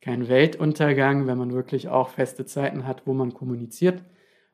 [0.00, 4.02] kein Weltuntergang, wenn man wirklich auch feste Zeiten hat, wo man kommuniziert.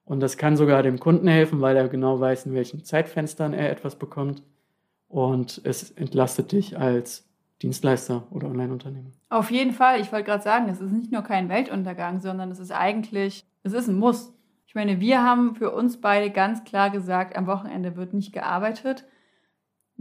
[0.05, 3.71] Und das kann sogar dem Kunden helfen, weil er genau weiß, in welchen Zeitfenstern er
[3.71, 4.43] etwas bekommt.
[5.09, 7.27] Und es entlastet dich als
[7.63, 9.15] Dienstleister oder Online-Unternehmen.
[9.31, 9.99] Auf jeden Fall.
[10.03, 13.73] Ich wollte gerade sagen, es ist nicht nur kein Weltuntergang, sondern es ist eigentlich, es
[13.73, 14.35] ist ein Muss.
[14.67, 19.07] Ich meine, wir haben für uns beide ganz klar gesagt, am Wochenende wird nicht gearbeitet.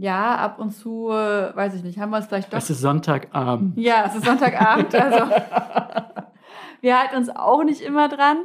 [0.00, 2.58] Ja, ab und zu, äh, weiß ich nicht, haben wir es vielleicht doch.
[2.58, 3.76] Es ist Sonntagabend.
[3.76, 4.94] Ja, es ist Sonntagabend.
[4.94, 5.18] Also
[6.80, 8.38] wir halten uns auch nicht immer dran.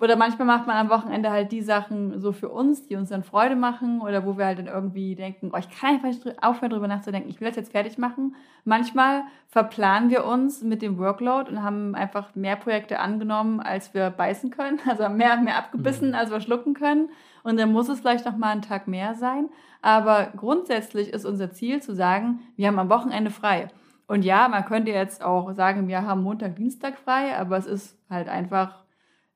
[0.00, 3.22] Oder manchmal macht man am Wochenende halt die Sachen so für uns, die uns dann
[3.22, 6.70] Freude machen oder wo wir halt dann irgendwie denken, oh, ich kann einfach nicht aufhören,
[6.70, 8.34] darüber nachzudenken, ich will das jetzt fertig machen.
[8.64, 14.10] Manchmal verplanen wir uns mit dem Workload und haben einfach mehr Projekte angenommen, als wir
[14.10, 14.80] beißen können.
[14.88, 16.14] Also mehr, mehr abgebissen, mhm.
[16.14, 17.08] als wir schlucken können.
[17.42, 19.48] Und dann muss es vielleicht noch mal einen Tag mehr sein.
[19.80, 23.68] Aber grundsätzlich ist unser Ziel zu sagen, wir haben am Wochenende frei.
[24.06, 27.98] Und ja, man könnte jetzt auch sagen, wir haben Montag, Dienstag frei, aber es ist
[28.10, 28.82] halt einfach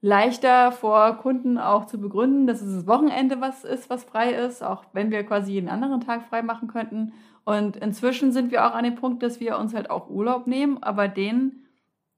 [0.00, 4.62] leichter vor Kunden auch zu begründen, dass es das Wochenende was ist, was frei ist,
[4.62, 7.12] auch wenn wir quasi jeden anderen Tag frei machen könnten.
[7.44, 10.82] Und inzwischen sind wir auch an dem Punkt, dass wir uns halt auch Urlaub nehmen,
[10.82, 11.64] aber den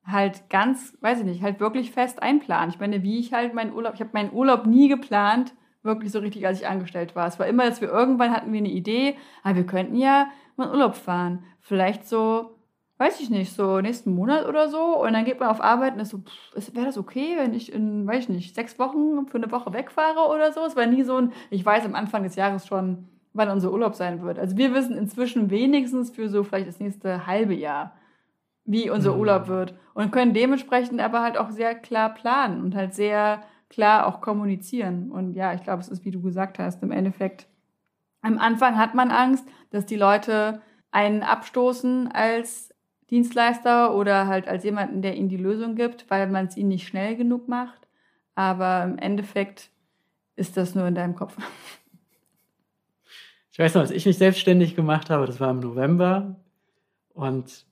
[0.05, 2.71] halt ganz, weiß ich nicht, halt wirklich fest einplanen.
[2.71, 6.19] Ich meine, wie ich halt meinen Urlaub, ich habe meinen Urlaub nie geplant, wirklich so
[6.19, 7.27] richtig, als ich angestellt war.
[7.27, 10.29] Es war immer, dass wir irgendwann hatten wir eine Idee, aber ah, wir könnten ja
[10.57, 11.45] mal Urlaub fahren.
[11.61, 12.59] Vielleicht so
[12.99, 15.01] weiß ich nicht, so nächsten Monat oder so.
[15.03, 16.23] Und dann geht man auf Arbeit und ist so,
[16.73, 20.29] wäre das okay, wenn ich in, weiß ich nicht, sechs Wochen für eine Woche wegfahre
[20.29, 20.61] oder so?
[20.65, 23.95] Es war nie so ein, ich weiß am Anfang des Jahres schon, wann unser Urlaub
[23.95, 24.39] sein wird.
[24.39, 27.95] Also wir wissen inzwischen wenigstens für so vielleicht das nächste halbe Jahr,
[28.65, 29.21] wie unser mhm.
[29.21, 29.75] Urlaub wird.
[29.95, 35.11] Und können dementsprechend aber halt auch sehr klar planen und halt sehr klar auch kommunizieren.
[35.11, 37.47] Und ja, ich glaube, es ist, wie du gesagt hast, im Endeffekt,
[38.21, 40.61] am Anfang hat man Angst, dass die Leute
[40.91, 42.75] einen abstoßen als
[43.11, 46.87] Dienstleister oder halt als jemanden, der ihnen die Lösung gibt, weil man es ihnen nicht
[46.87, 47.89] schnell genug macht.
[48.35, 49.71] Aber im Endeffekt
[50.37, 51.37] ist das nur in deinem Kopf.
[53.51, 56.37] Ich weiß noch, als ich mich selbstständig gemacht habe, das war im November.
[57.13, 57.67] Und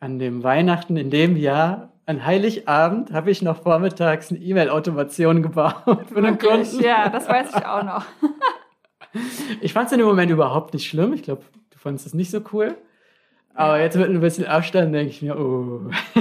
[0.00, 6.06] an dem Weihnachten in dem Jahr, an Heiligabend, habe ich noch vormittags eine E-Mail-Automation gebaut
[6.08, 6.80] für einen Kunden.
[6.80, 8.04] Ja, das weiß ich auch noch.
[9.60, 11.12] ich fand es in dem Moment überhaupt nicht schlimm.
[11.12, 12.76] Ich glaube, du fandest es nicht so cool.
[13.54, 15.90] Aber jetzt mit ein bisschen Abstand denke ich mir, oh,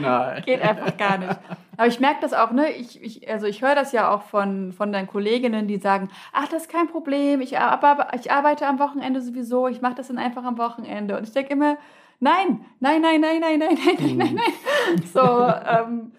[0.00, 0.42] nein.
[0.44, 1.38] Geht einfach gar nicht.
[1.76, 2.70] Aber ich merke das auch, ne?
[2.72, 6.48] Ich, ich, also ich höre das ja auch von, von deinen Kolleginnen, die sagen, ach,
[6.48, 10.44] das ist kein Problem, ich, ich arbeite am Wochenende sowieso, ich mache das dann einfach
[10.44, 11.18] am Wochenende.
[11.18, 11.76] Und ich denke immer,
[12.20, 15.02] nein, nein, nein, nein, nein, nein, nein, nein, nein, nein.
[15.12, 16.12] So, ähm,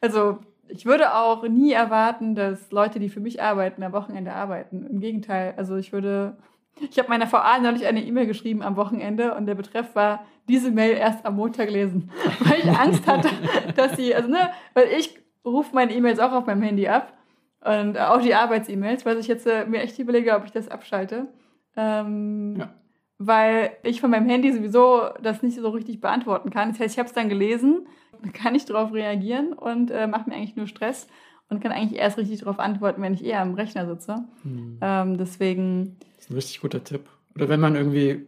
[0.00, 0.38] also
[0.68, 4.86] ich würde auch nie erwarten, dass Leute, die für mich arbeiten, am Wochenende arbeiten.
[4.86, 6.36] Im Gegenteil, also ich würde
[6.90, 10.70] ich habe meiner VA neulich eine E-Mail geschrieben am Wochenende und der Betreff war, diese
[10.70, 13.28] Mail erst am Montag lesen, weil ich Angst hatte,
[13.76, 17.16] dass sie, also ne, weil ich rufe meine E-Mails auch auf meinem Handy ab
[17.60, 21.28] und auch die Arbeits-E-Mails, weil ich jetzt äh, mir echt überlege, ob ich das abschalte.
[21.76, 22.74] Ähm, ja.
[23.26, 26.70] Weil ich von meinem Handy sowieso das nicht so richtig beantworten kann.
[26.70, 27.86] Das heißt, ich habe es dann gelesen,
[28.32, 31.06] kann ich darauf reagieren und äh, mache mir eigentlich nur Stress
[31.48, 34.24] und kann eigentlich erst richtig darauf antworten, wenn ich eher am Rechner sitze.
[34.42, 34.78] Mhm.
[34.80, 37.02] Ähm, deswegen ist ein richtig guter Tipp.
[37.34, 38.26] Oder wenn man irgendwie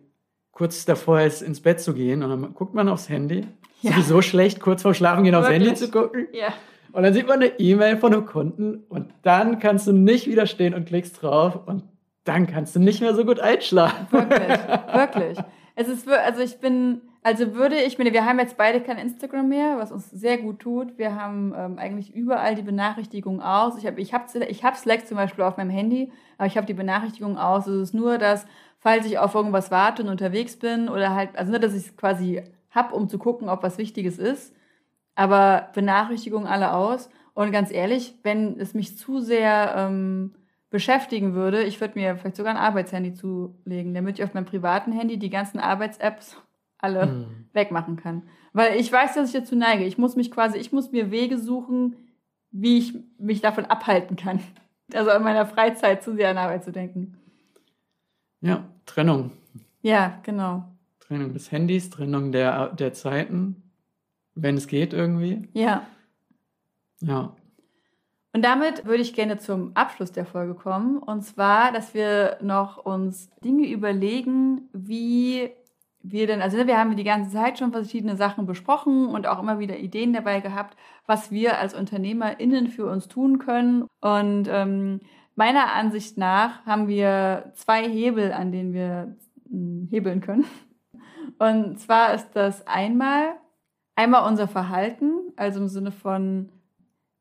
[0.52, 3.46] kurz davor ist, ins Bett zu gehen und dann guckt man aufs Handy.
[3.82, 3.92] Ja.
[3.92, 5.68] Sowieso schlecht, kurz vorm Schlafen gehen aufs Wirklich?
[5.68, 6.28] Handy zu gucken.
[6.32, 6.54] Ja.
[6.92, 10.72] Und dann sieht man eine E-Mail von einem Kunden und dann kannst du nicht widerstehen
[10.72, 11.82] und klickst drauf und
[12.26, 14.06] dann kannst du nicht mehr so gut einschlafen.
[14.10, 14.48] Wirklich,
[14.92, 15.38] wirklich.
[15.74, 19.48] Es ist, also ich bin, also würde ich, meine, wir haben jetzt beide kein Instagram
[19.48, 20.98] mehr, was uns sehr gut tut.
[20.98, 23.76] Wir haben ähm, eigentlich überall die Benachrichtigungen aus.
[23.78, 26.66] Ich habe ich hab, ich hab Slack zum Beispiel auf meinem Handy, aber ich habe
[26.66, 27.66] die Benachrichtigungen aus.
[27.66, 28.46] Es ist nur, dass,
[28.80, 31.96] falls ich auf irgendwas warte und unterwegs bin oder halt, also nur, dass ich es
[31.96, 34.54] quasi habe, um zu gucken, ob was Wichtiges ist.
[35.14, 37.10] Aber Benachrichtigungen alle aus.
[37.34, 40.34] Und ganz ehrlich, wenn es mich zu sehr ähm,
[40.76, 44.92] beschäftigen würde, ich würde mir vielleicht sogar ein Arbeitshandy zulegen, damit ich auf meinem privaten
[44.92, 46.36] Handy die ganzen Arbeits-Apps
[46.76, 47.46] alle mhm.
[47.54, 48.24] wegmachen kann.
[48.52, 49.84] Weil ich weiß, dass ich dazu neige.
[49.84, 51.96] Ich muss mich quasi, ich muss mir Wege suchen,
[52.50, 54.40] wie ich mich davon abhalten kann.
[54.94, 57.16] Also in meiner Freizeit zu sehr an Arbeit zu denken.
[58.40, 59.32] Ja, Trennung.
[59.82, 60.62] Ja, genau.
[61.00, 63.72] Trennung des Handys, Trennung der, der Zeiten,
[64.36, 65.48] wenn es geht irgendwie.
[65.54, 65.88] Ja.
[67.00, 67.34] Ja.
[68.36, 70.98] Und damit würde ich gerne zum Abschluss der Folge kommen.
[70.98, 75.52] Und zwar, dass wir noch uns Dinge überlegen, wie
[76.02, 79.58] wir denn, also wir haben die ganze Zeit schon verschiedene Sachen besprochen und auch immer
[79.58, 80.76] wieder Ideen dabei gehabt,
[81.06, 83.86] was wir als UnternehmerInnen für uns tun können.
[84.02, 85.00] Und ähm,
[85.34, 89.16] meiner Ansicht nach haben wir zwei Hebel, an denen wir
[89.50, 90.44] äh, hebeln können.
[91.38, 93.36] Und zwar ist das einmal,
[93.94, 96.50] einmal unser Verhalten, also im Sinne von,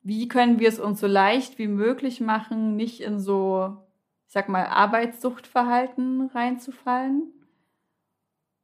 [0.05, 3.75] wie können wir es uns so leicht wie möglich machen, nicht in so,
[4.27, 7.33] ich sag mal, Arbeitssuchtverhalten reinzufallen?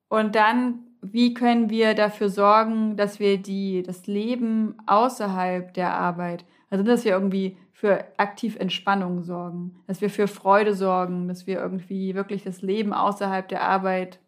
[0.08, 6.46] Und dann, wie können wir dafür sorgen, dass wir die, das Leben außerhalb der Arbeit,
[6.70, 11.60] also dass wir irgendwie für aktiv Entspannung sorgen, dass wir für Freude sorgen, dass wir
[11.60, 14.20] irgendwie wirklich das Leben außerhalb der Arbeit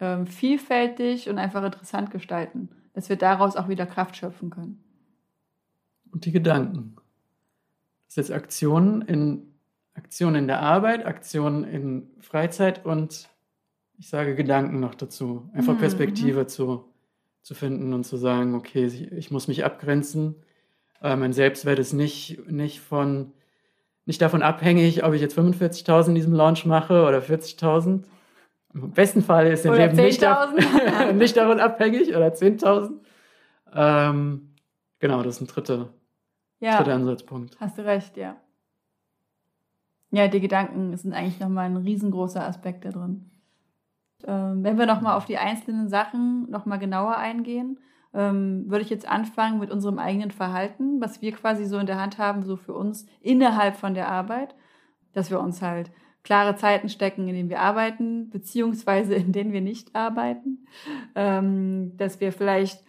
[0.00, 4.84] ähm, vielfältig und einfach interessant gestalten, dass wir daraus auch wieder Kraft schöpfen können.
[6.10, 6.96] Und die Gedanken.
[8.06, 9.48] Das ist jetzt Aktionen in
[9.94, 13.28] Aktionen in der Arbeit, Aktionen in Freizeit und
[13.98, 15.50] ich sage Gedanken noch dazu.
[15.52, 15.78] Einfach mhm.
[15.78, 16.48] Perspektive mhm.
[16.48, 16.84] zu,
[17.42, 20.36] zu finden und zu sagen, okay, ich muss mich abgrenzen.
[21.02, 23.32] Äh, mein Selbstwert ist nicht, nicht von
[24.08, 28.04] nicht davon abhängig, ob ich jetzt 45.000 in diesem Launch mache oder 40.000.
[28.72, 30.22] Im besten Fall ist dein Leben nicht,
[31.14, 32.92] nicht, davon abhängig oder 10.000.
[33.74, 34.54] Ähm,
[34.98, 35.90] genau, das ist ein dritter,
[36.60, 37.58] ja, dritter Ansatzpunkt.
[37.60, 38.36] Hast du recht, ja.
[40.10, 43.30] Ja, die Gedanken sind eigentlich nochmal ein riesengroßer Aspekt da drin.
[44.24, 47.78] Ähm, wenn wir nochmal auf die einzelnen Sachen nochmal genauer eingehen,
[48.14, 52.00] ähm, würde ich jetzt anfangen mit unserem eigenen Verhalten, was wir quasi so in der
[52.00, 54.54] Hand haben, so für uns innerhalb von der Arbeit,
[55.12, 55.90] dass wir uns halt
[56.24, 60.66] klare Zeiten stecken, in denen wir arbeiten, beziehungsweise in denen wir nicht arbeiten,
[61.14, 62.82] ähm, dass wir vielleicht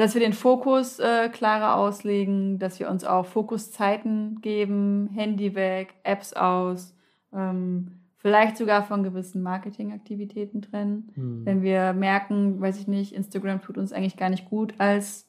[0.00, 5.94] dass wir den Fokus äh, klarer auslegen, dass wir uns auch Fokuszeiten geben, Handy weg,
[6.02, 6.96] Apps aus,
[7.32, 11.10] ähm, vielleicht sogar von gewissen Marketingaktivitäten trennen.
[11.14, 11.46] Hm.
[11.46, 15.28] Wenn wir merken, weiß ich nicht, Instagram tut uns eigentlich gar nicht gut als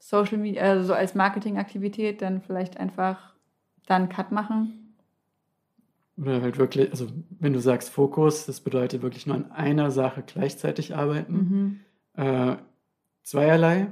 [0.00, 3.34] Social Media, also als Marketingaktivität, dann vielleicht einfach
[3.86, 4.96] dann Cut machen.
[6.16, 7.08] Oder halt wirklich, also
[7.40, 11.80] wenn du sagst Fokus, das bedeutet wirklich nur an einer Sache gleichzeitig arbeiten.
[12.16, 12.22] Mhm.
[12.22, 12.56] Äh,
[13.24, 13.88] zweierlei.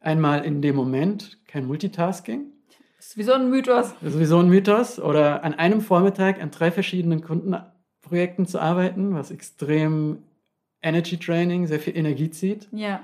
[0.00, 2.52] Einmal in dem Moment kein Multitasking.
[2.98, 3.94] Das ist wie so ein Mythos.
[4.00, 5.00] Das ist wie so ein Mythos.
[5.00, 10.22] Oder an einem Vormittag an drei verschiedenen Kundenprojekten zu arbeiten, was extrem
[10.82, 12.68] Energy Training, sehr viel Energie zieht.
[12.72, 13.00] Ja.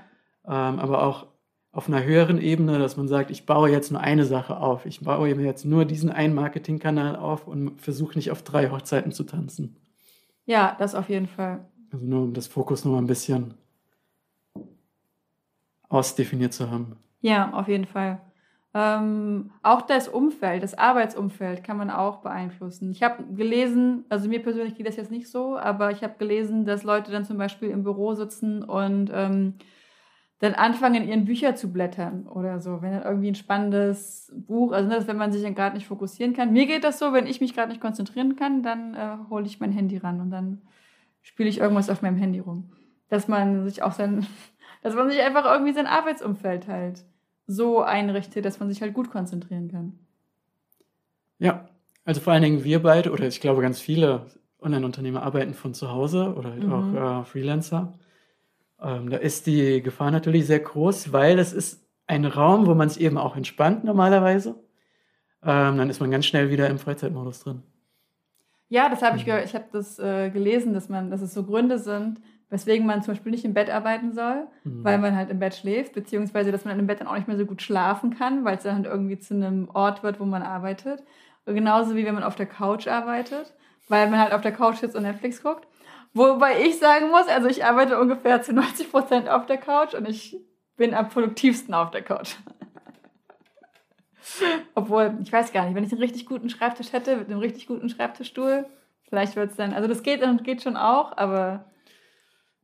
[0.47, 1.27] Ähm, aber auch
[1.73, 4.87] auf einer höheren Ebene, dass man sagt, ich baue jetzt nur eine Sache auf.
[4.87, 9.13] Ich baue mir jetzt nur diesen einen Marketingkanal auf und versuche nicht auf drei Hochzeiten
[9.13, 9.77] zu tanzen.
[10.47, 11.65] Ja, das auf jeden Fall.
[11.93, 13.55] Also nur um das Fokus noch mal ein bisschen
[15.91, 16.97] ausdefiniert zu haben.
[17.21, 18.23] Ja, auf jeden Fall.
[18.73, 22.93] Ähm, auch das Umfeld, das Arbeitsumfeld kann man auch beeinflussen.
[22.93, 26.65] Ich habe gelesen, also mir persönlich geht das jetzt nicht so, aber ich habe gelesen,
[26.65, 29.55] dass Leute dann zum Beispiel im Büro sitzen und ähm,
[30.39, 34.73] dann anfangen, in ihren Büchern zu blättern oder so, wenn dann irgendwie ein spannendes Buch,
[34.73, 36.53] also das, wenn man sich dann gerade nicht fokussieren kann.
[36.53, 39.59] Mir geht das so, wenn ich mich gerade nicht konzentrieren kann, dann äh, hole ich
[39.59, 40.63] mein Handy ran und dann
[41.23, 42.71] spiele ich irgendwas auf meinem Handy rum.
[43.09, 44.25] Dass man sich auch sein
[44.83, 47.05] dass man sich einfach irgendwie sein Arbeitsumfeld halt
[47.47, 49.99] so einrichtet, dass man sich halt gut konzentrieren kann.
[51.39, 51.69] Ja,
[52.05, 54.27] also vor allen Dingen wir beide oder ich glaube ganz viele
[54.61, 56.73] Online-Unternehmer arbeiten von zu Hause oder halt mhm.
[56.73, 57.95] auch äh, Freelancer.
[58.81, 62.89] Ähm, da ist die Gefahr natürlich sehr groß, weil es ist ein Raum, wo man
[62.89, 64.51] es eben auch entspannt normalerweise.
[65.43, 67.63] Ähm, dann ist man ganz schnell wieder im Freizeitmodus drin.
[68.69, 69.45] Ja, das habe ich gehört.
[69.45, 72.21] Ich habe das äh, gelesen, dass man, dass es so Gründe sind,
[72.51, 74.85] weswegen man zum Beispiel nicht im Bett arbeiten soll, mhm.
[74.85, 77.39] weil man halt im Bett schläft, beziehungsweise dass man im Bett dann auch nicht mehr
[77.39, 80.43] so gut schlafen kann, weil es dann halt irgendwie zu einem Ort wird, wo man
[80.43, 81.03] arbeitet.
[81.47, 83.55] Und genauso wie wenn man auf der Couch arbeitet,
[83.89, 85.67] weil man halt auf der Couch sitzt und Netflix guckt.
[86.13, 90.09] Wobei ich sagen muss, also ich arbeite ungefähr zu 90 Prozent auf der Couch und
[90.09, 90.37] ich
[90.77, 92.35] bin am produktivsten auf der Couch.
[94.75, 97.69] Obwohl, ich weiß gar nicht, wenn ich einen richtig guten Schreibtisch hätte, mit einem richtig
[97.69, 98.67] guten Schreibtischstuhl,
[99.09, 101.70] vielleicht wird es dann, also das geht und geht schon auch, aber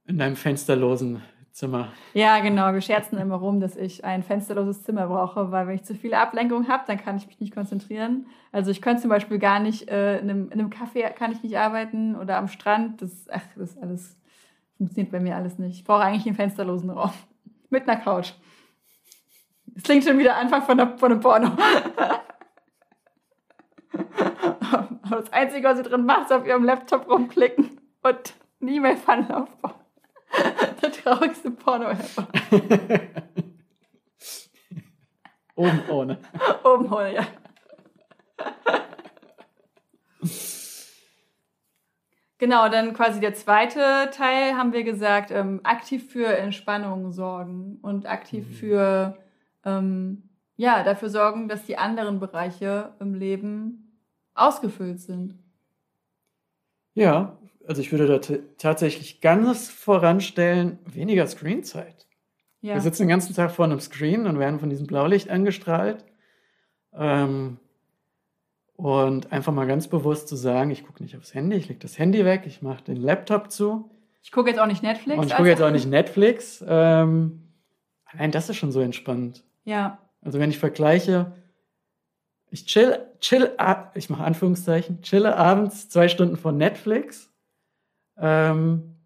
[0.07, 1.23] in deinem fensterlosen
[1.57, 1.89] Zimmer.
[2.13, 2.73] Ja, genau.
[2.75, 6.19] Wir scherzen immer rum, dass ich ein fensterloses Zimmer brauche, weil wenn ich zu viele
[6.19, 8.27] Ablenkungen habe, dann kann ich mich nicht konzentrieren.
[8.53, 11.43] Also ich könnte zum Beispiel gar nicht, äh, in, einem, in einem Café kann ich
[11.43, 13.01] nicht arbeiten oder am Strand.
[13.01, 14.19] Das, ach, das alles,
[14.77, 15.77] funktioniert bei mir alles nicht.
[15.79, 17.13] Ich brauche eigentlich einen fensterlosen Raum.
[17.71, 18.33] Mit einer Couch.
[19.65, 21.53] Das klingt schon wieder Anfang von, der, von einem Porno.
[25.03, 29.33] Aber das Einzige, was sie drin macht, ist auf ihrem Laptop rumklicken und eine E-Mail-Funnel
[29.33, 29.86] aufbauen.
[30.83, 32.29] Der traurigste Porno ever.
[35.55, 36.18] Oben ohne.
[36.64, 37.27] Oben ohne, ja.
[42.39, 48.07] Genau, dann quasi der zweite Teil haben wir gesagt, ähm, aktiv für Entspannung sorgen und
[48.07, 48.53] aktiv mhm.
[48.53, 49.18] für,
[49.64, 54.03] ähm, ja, dafür sorgen, dass die anderen Bereiche im Leben
[54.35, 55.39] ausgefüllt sind.
[56.93, 62.07] Ja, also ich würde da tatsächlich ganz voranstellen, weniger Screenzeit.
[62.61, 62.75] Ja.
[62.75, 66.05] Wir sitzen den ganzen Tag vor einem Screen und werden von diesem Blaulicht angestrahlt.
[66.95, 67.59] Ähm,
[68.77, 71.99] und einfach mal ganz bewusst zu sagen, ich gucke nicht aufs Handy, ich lege das
[71.99, 73.91] Handy weg, ich mache den Laptop zu.
[74.23, 75.19] Ich gucke jetzt auch nicht Netflix.
[75.19, 76.62] Und ich gucke jetzt auch nicht Netflix.
[76.67, 77.53] Ähm,
[78.05, 79.45] allein das ist schon so entspannt.
[79.64, 79.99] Ja.
[80.21, 81.33] Also wenn ich vergleiche,
[82.51, 83.53] ich chill, chill,
[83.95, 87.33] ich mache Anführungszeichen, chille abends zwei Stunden von Netflix.
[88.19, 88.97] Ähm,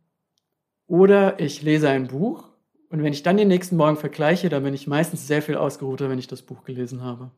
[0.87, 2.51] oder ich lese ein Buch
[2.91, 6.11] und wenn ich dann den nächsten Morgen vergleiche, dann bin ich meistens sehr viel ausgeruhter,
[6.11, 7.31] wenn ich das Buch gelesen habe.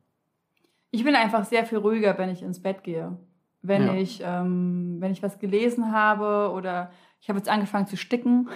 [0.90, 3.16] Ich bin einfach sehr viel ruhiger, wenn ich ins Bett gehe.
[3.60, 3.94] Wenn ja.
[3.94, 8.48] ich, ähm, wenn ich was gelesen habe oder ich habe jetzt angefangen zu sticken.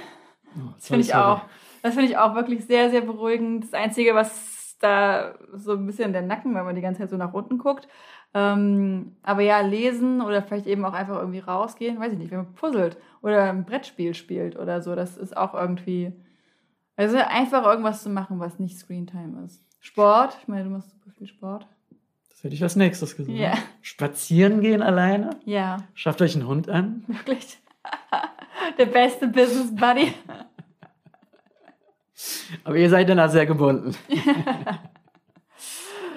[0.56, 1.42] Oh, das finde ich auch.
[1.82, 3.64] Das finde ich auch wirklich sehr, sehr beruhigend.
[3.64, 7.16] Das Einzige, was da so ein bisschen der Nacken, weil man die ganze Zeit so
[7.16, 7.88] nach unten guckt.
[8.34, 12.38] Ähm, aber ja, lesen oder vielleicht eben auch einfach irgendwie rausgehen, weiß ich nicht, wenn
[12.38, 16.12] man puzzelt oder ein Brettspiel spielt oder so, das ist auch irgendwie
[16.96, 19.62] also einfach irgendwas zu machen, was nicht Screentime ist.
[19.80, 21.66] Sport, ich meine, du machst super viel Sport.
[22.30, 23.36] Das hätte ich als nächstes gesagt.
[23.36, 23.54] Ja.
[23.82, 25.30] Spazieren gehen alleine?
[25.44, 25.78] Ja.
[25.94, 27.04] Schafft euch einen Hund an?
[27.06, 27.58] Wirklich.
[28.78, 30.12] Der beste Business Buddy.
[32.64, 33.94] Aber ihr seid dann auch sehr gebunden.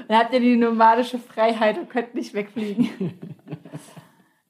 [0.10, 2.89] dann habt ihr die nomadische Freiheit und könnt nicht wegfliegen.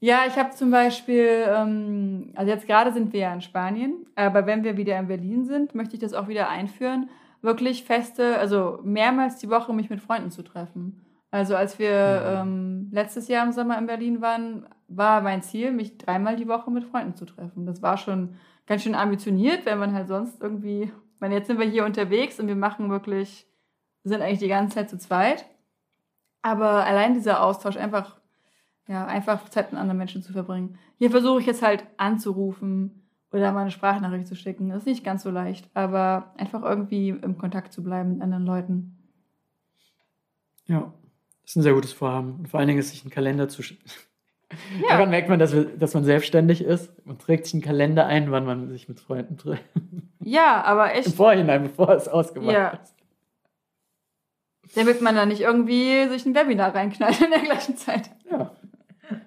[0.01, 4.45] Ja, ich habe zum Beispiel, ähm, also jetzt gerade sind wir ja in Spanien, aber
[4.45, 7.09] wenn wir wieder in Berlin sind, möchte ich das auch wieder einführen,
[7.41, 11.05] wirklich feste, also mehrmals die Woche mich mit Freunden zu treffen.
[11.31, 12.41] Also als wir ja.
[12.43, 16.71] ähm, letztes Jahr im Sommer in Berlin waren, war mein Ziel, mich dreimal die Woche
[16.71, 17.65] mit Freunden zu treffen.
[17.65, 18.35] Das war schon
[18.67, 22.39] ganz schön ambitioniert, wenn man halt sonst irgendwie, ich meine, jetzt sind wir hier unterwegs
[22.39, 23.48] und wir machen wirklich,
[24.03, 25.45] sind eigentlich die ganze Zeit zu zweit.
[26.41, 28.19] Aber allein dieser Austausch, einfach
[28.89, 30.77] ja, einfach Zeit mit anderen Menschen zu verbringen.
[30.97, 34.69] Hier versuche ich jetzt halt anzurufen oder mal eine Sprachnachricht zu schicken.
[34.69, 38.47] Das ist nicht ganz so leicht, aber einfach irgendwie im Kontakt zu bleiben mit anderen
[38.47, 38.97] Leuten.
[40.65, 40.91] Ja,
[41.43, 42.37] das ist ein sehr gutes Vorhaben.
[42.39, 43.89] Und vor allen Dingen ist sich einen Kalender zu schicken.
[44.81, 44.95] Ja.
[44.95, 48.31] Daran merkt man, dass, wir, dass man selbstständig ist und trägt sich einen Kalender ein,
[48.31, 49.63] wann man sich mit Freunden trifft.
[50.21, 51.05] Ja, aber echt.
[51.05, 52.69] Im Vorhinein, bevor es ausgemacht ja.
[52.69, 52.95] ist.
[54.75, 58.11] Damit man da nicht irgendwie sich ein Webinar reinknallt in der gleichen Zeit.
[58.29, 58.55] Ja.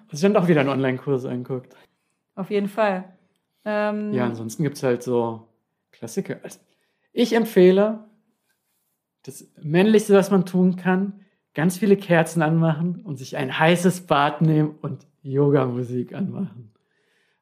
[0.09, 1.75] Hast du dann doch wieder einen Online-Kurs anguckt?
[2.35, 3.03] Auf jeden Fall.
[3.65, 5.47] Ähm, ja, ansonsten gibt es halt so
[5.91, 6.37] Klassiker.
[6.43, 6.59] Also
[7.11, 8.05] ich empfehle,
[9.23, 11.21] das Männlichste, was man tun kann,
[11.53, 16.73] ganz viele Kerzen anmachen und sich ein heißes Bad nehmen und Yoga-Musik anmachen.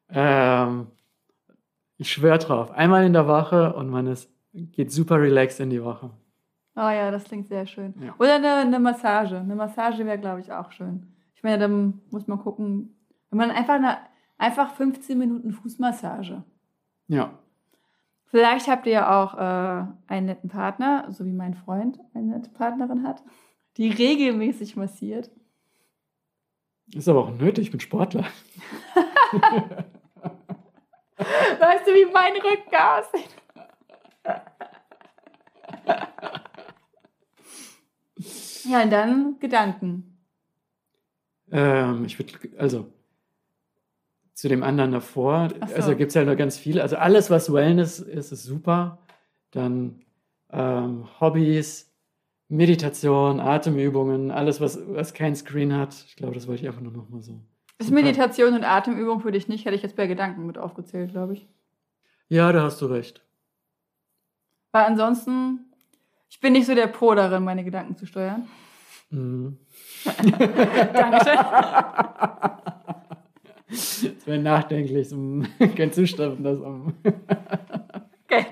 [0.09, 0.87] Ähm,
[1.97, 5.83] ich schwöre drauf, einmal in der Woche und man ist, geht super relaxed in die
[5.83, 6.11] Woche.
[6.81, 7.93] Oh ja, das klingt sehr schön.
[8.01, 8.15] Ja.
[8.17, 9.37] Oder eine, eine Massage.
[9.37, 11.13] Eine Massage wäre, glaube ich, auch schön.
[11.35, 12.97] Ich meine, dann muss man gucken,
[13.29, 13.99] wenn man einfach eine,
[14.39, 16.43] einfach 15 Minuten Fußmassage.
[17.07, 17.37] Ja.
[18.25, 22.49] Vielleicht habt ihr ja auch äh, einen netten Partner, so wie mein Freund eine nette
[22.49, 23.21] Partnerin hat,
[23.77, 25.29] die regelmäßig massiert.
[26.95, 28.23] Ist aber auch nötig, ich bin Sportler.
[31.15, 33.35] weißt du, wie mein Rücken aussieht?
[38.65, 40.17] ja, und dann Gedanken.
[41.51, 42.87] Ähm, ich würde, also
[44.33, 45.75] zu dem anderen davor, so.
[45.75, 46.81] also gibt es ja noch ganz viele.
[46.81, 48.99] Also alles, was Wellness ist, ist super.
[49.51, 50.01] Dann
[50.51, 51.91] ähm, Hobbys,
[52.47, 55.93] Meditation, Atemübungen, alles, was, was kein Screen hat.
[56.07, 57.39] Ich glaube, das wollte ich einfach nur noch mal so.
[57.77, 59.65] Ist Meditation und Atemübung für dich nicht?
[59.65, 61.47] Hätte ich jetzt bei Gedanken mit aufgezählt, glaube ich.
[62.29, 63.25] Ja, da hast du recht.
[64.71, 65.70] Weil ansonsten,
[66.31, 68.47] ich bin nicht so der Pro darin, meine Gedanken zu steuern.
[69.09, 69.57] Mhm.
[70.05, 71.37] Dankeschön.
[73.67, 75.09] Das wäre nachdenklich,
[75.75, 76.93] kein Zustand, das um.
[78.23, 78.45] okay.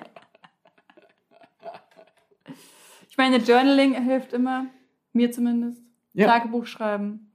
[3.09, 4.65] Ich meine, Journaling hilft immer,
[5.13, 5.81] mir zumindest.
[6.13, 6.27] Ja.
[6.27, 7.31] Tagebuch schreiben.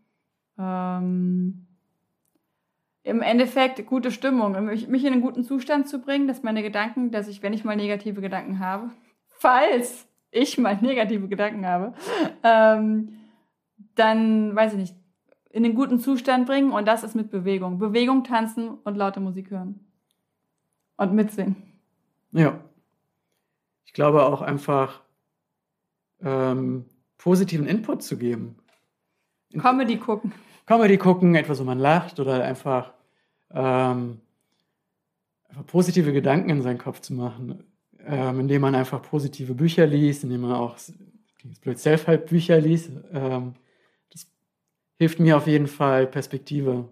[0.59, 1.67] Ähm,
[3.03, 7.11] Im Endeffekt gute Stimmung, mich, mich in einen guten Zustand zu bringen, dass meine Gedanken,
[7.11, 8.91] dass ich, wenn ich mal negative Gedanken habe,
[9.29, 11.95] falls ich mal negative Gedanken habe,
[12.43, 13.21] ähm,
[13.95, 14.97] dann, weiß ich nicht,
[15.51, 17.79] in den guten Zustand bringen und das ist mit Bewegung.
[17.79, 19.81] Bewegung, tanzen und laute Musik hören.
[20.97, 21.57] Und mitsingen.
[22.33, 22.59] Ja.
[23.85, 25.03] Ich glaube auch einfach
[26.21, 26.87] ähm,
[27.19, 28.57] positiven Input zu geben.
[29.57, 30.33] Comedy gucken.
[30.67, 32.93] Comedy gucken, etwas, wo man lacht oder einfach,
[33.51, 34.21] ähm,
[35.49, 37.63] einfach positive Gedanken in seinen Kopf zu machen,
[38.07, 40.77] ähm, indem man einfach positive Bücher liest, indem man auch
[41.61, 42.91] blöd Self-Help-Bücher liest.
[43.13, 43.55] Ähm,
[44.99, 46.89] hilft mir auf jeden Fall, Perspektive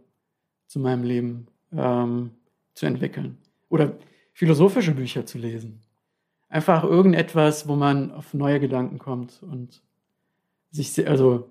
[0.66, 2.32] zu meinem Leben ähm,
[2.74, 3.38] zu entwickeln.
[3.68, 3.96] Oder
[4.32, 5.80] philosophische Bücher zu lesen.
[6.48, 9.82] Einfach irgendetwas, wo man auf neue Gedanken kommt und
[10.70, 11.48] sich, also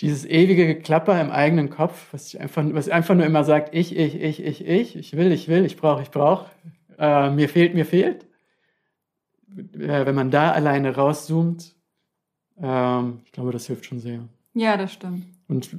[0.00, 4.20] dieses ewige Geklapper im eigenen Kopf, was, einfach, was einfach nur immer sagt, ich, ich,
[4.20, 6.50] ich, ich, ich, ich will, ich will, ich brauche, ich brauche,
[6.98, 8.26] äh, mir fehlt, mir fehlt.
[9.56, 11.74] Äh, wenn man da alleine rauszoomt
[12.60, 14.20] Ähm, ich glaube, das hilft schon sehr.
[14.54, 15.26] Ja, das stimmt.
[15.48, 15.76] Und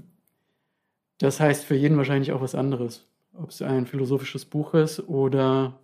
[1.20, 3.08] das heißt für jeden wahrscheinlich auch was anderes.
[3.34, 5.80] Ob es ein philosophisches Buch ist oder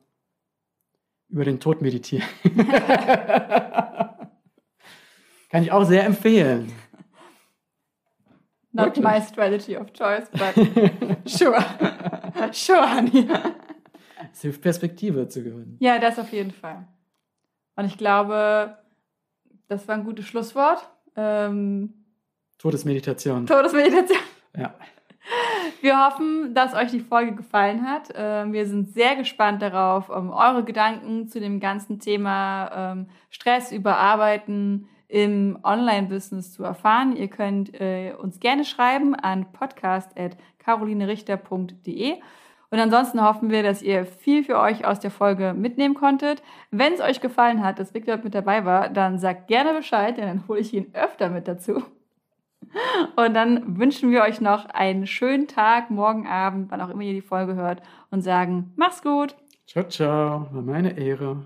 [1.29, 2.27] über den Tod meditieren.
[5.49, 6.71] Kann ich auch sehr empfehlen.
[8.73, 9.05] Not Wirklich?
[9.05, 10.55] my strategy of choice, but
[11.27, 11.63] sure.
[12.51, 13.27] sure, honey.
[14.33, 15.77] Es hilft Perspektive zu gewinnen.
[15.79, 16.87] Ja, das auf jeden Fall.
[17.75, 18.77] Und ich glaube,
[19.67, 20.89] das war ein gutes Schlusswort.
[21.15, 21.93] Ähm,
[22.57, 23.45] Todesmeditation.
[23.45, 24.17] Todesmeditation.
[24.57, 24.73] Ja.
[25.81, 28.09] Wir hoffen, dass euch die Folge gefallen hat.
[28.15, 33.71] Ähm, wir sind sehr gespannt darauf, um eure Gedanken zu dem ganzen Thema ähm, Stress
[33.71, 37.15] überarbeiten im Online-Business zu erfahren.
[37.15, 42.15] Ihr könnt äh, uns gerne schreiben an podcast.carolinerichter.de.
[42.71, 46.41] Und ansonsten hoffen wir, dass ihr viel für euch aus der Folge mitnehmen konntet.
[46.71, 50.25] Wenn es euch gefallen hat, dass Victor mit dabei war, dann sagt gerne Bescheid, denn
[50.25, 51.83] dann hole ich ihn öfter mit dazu.
[53.15, 57.13] Und dann wünschen wir euch noch einen schönen Tag, morgen Abend, wann auch immer ihr
[57.13, 59.35] die Folge hört und sagen, mach's gut.
[59.67, 61.45] Ciao, ciao, war meine Ehre.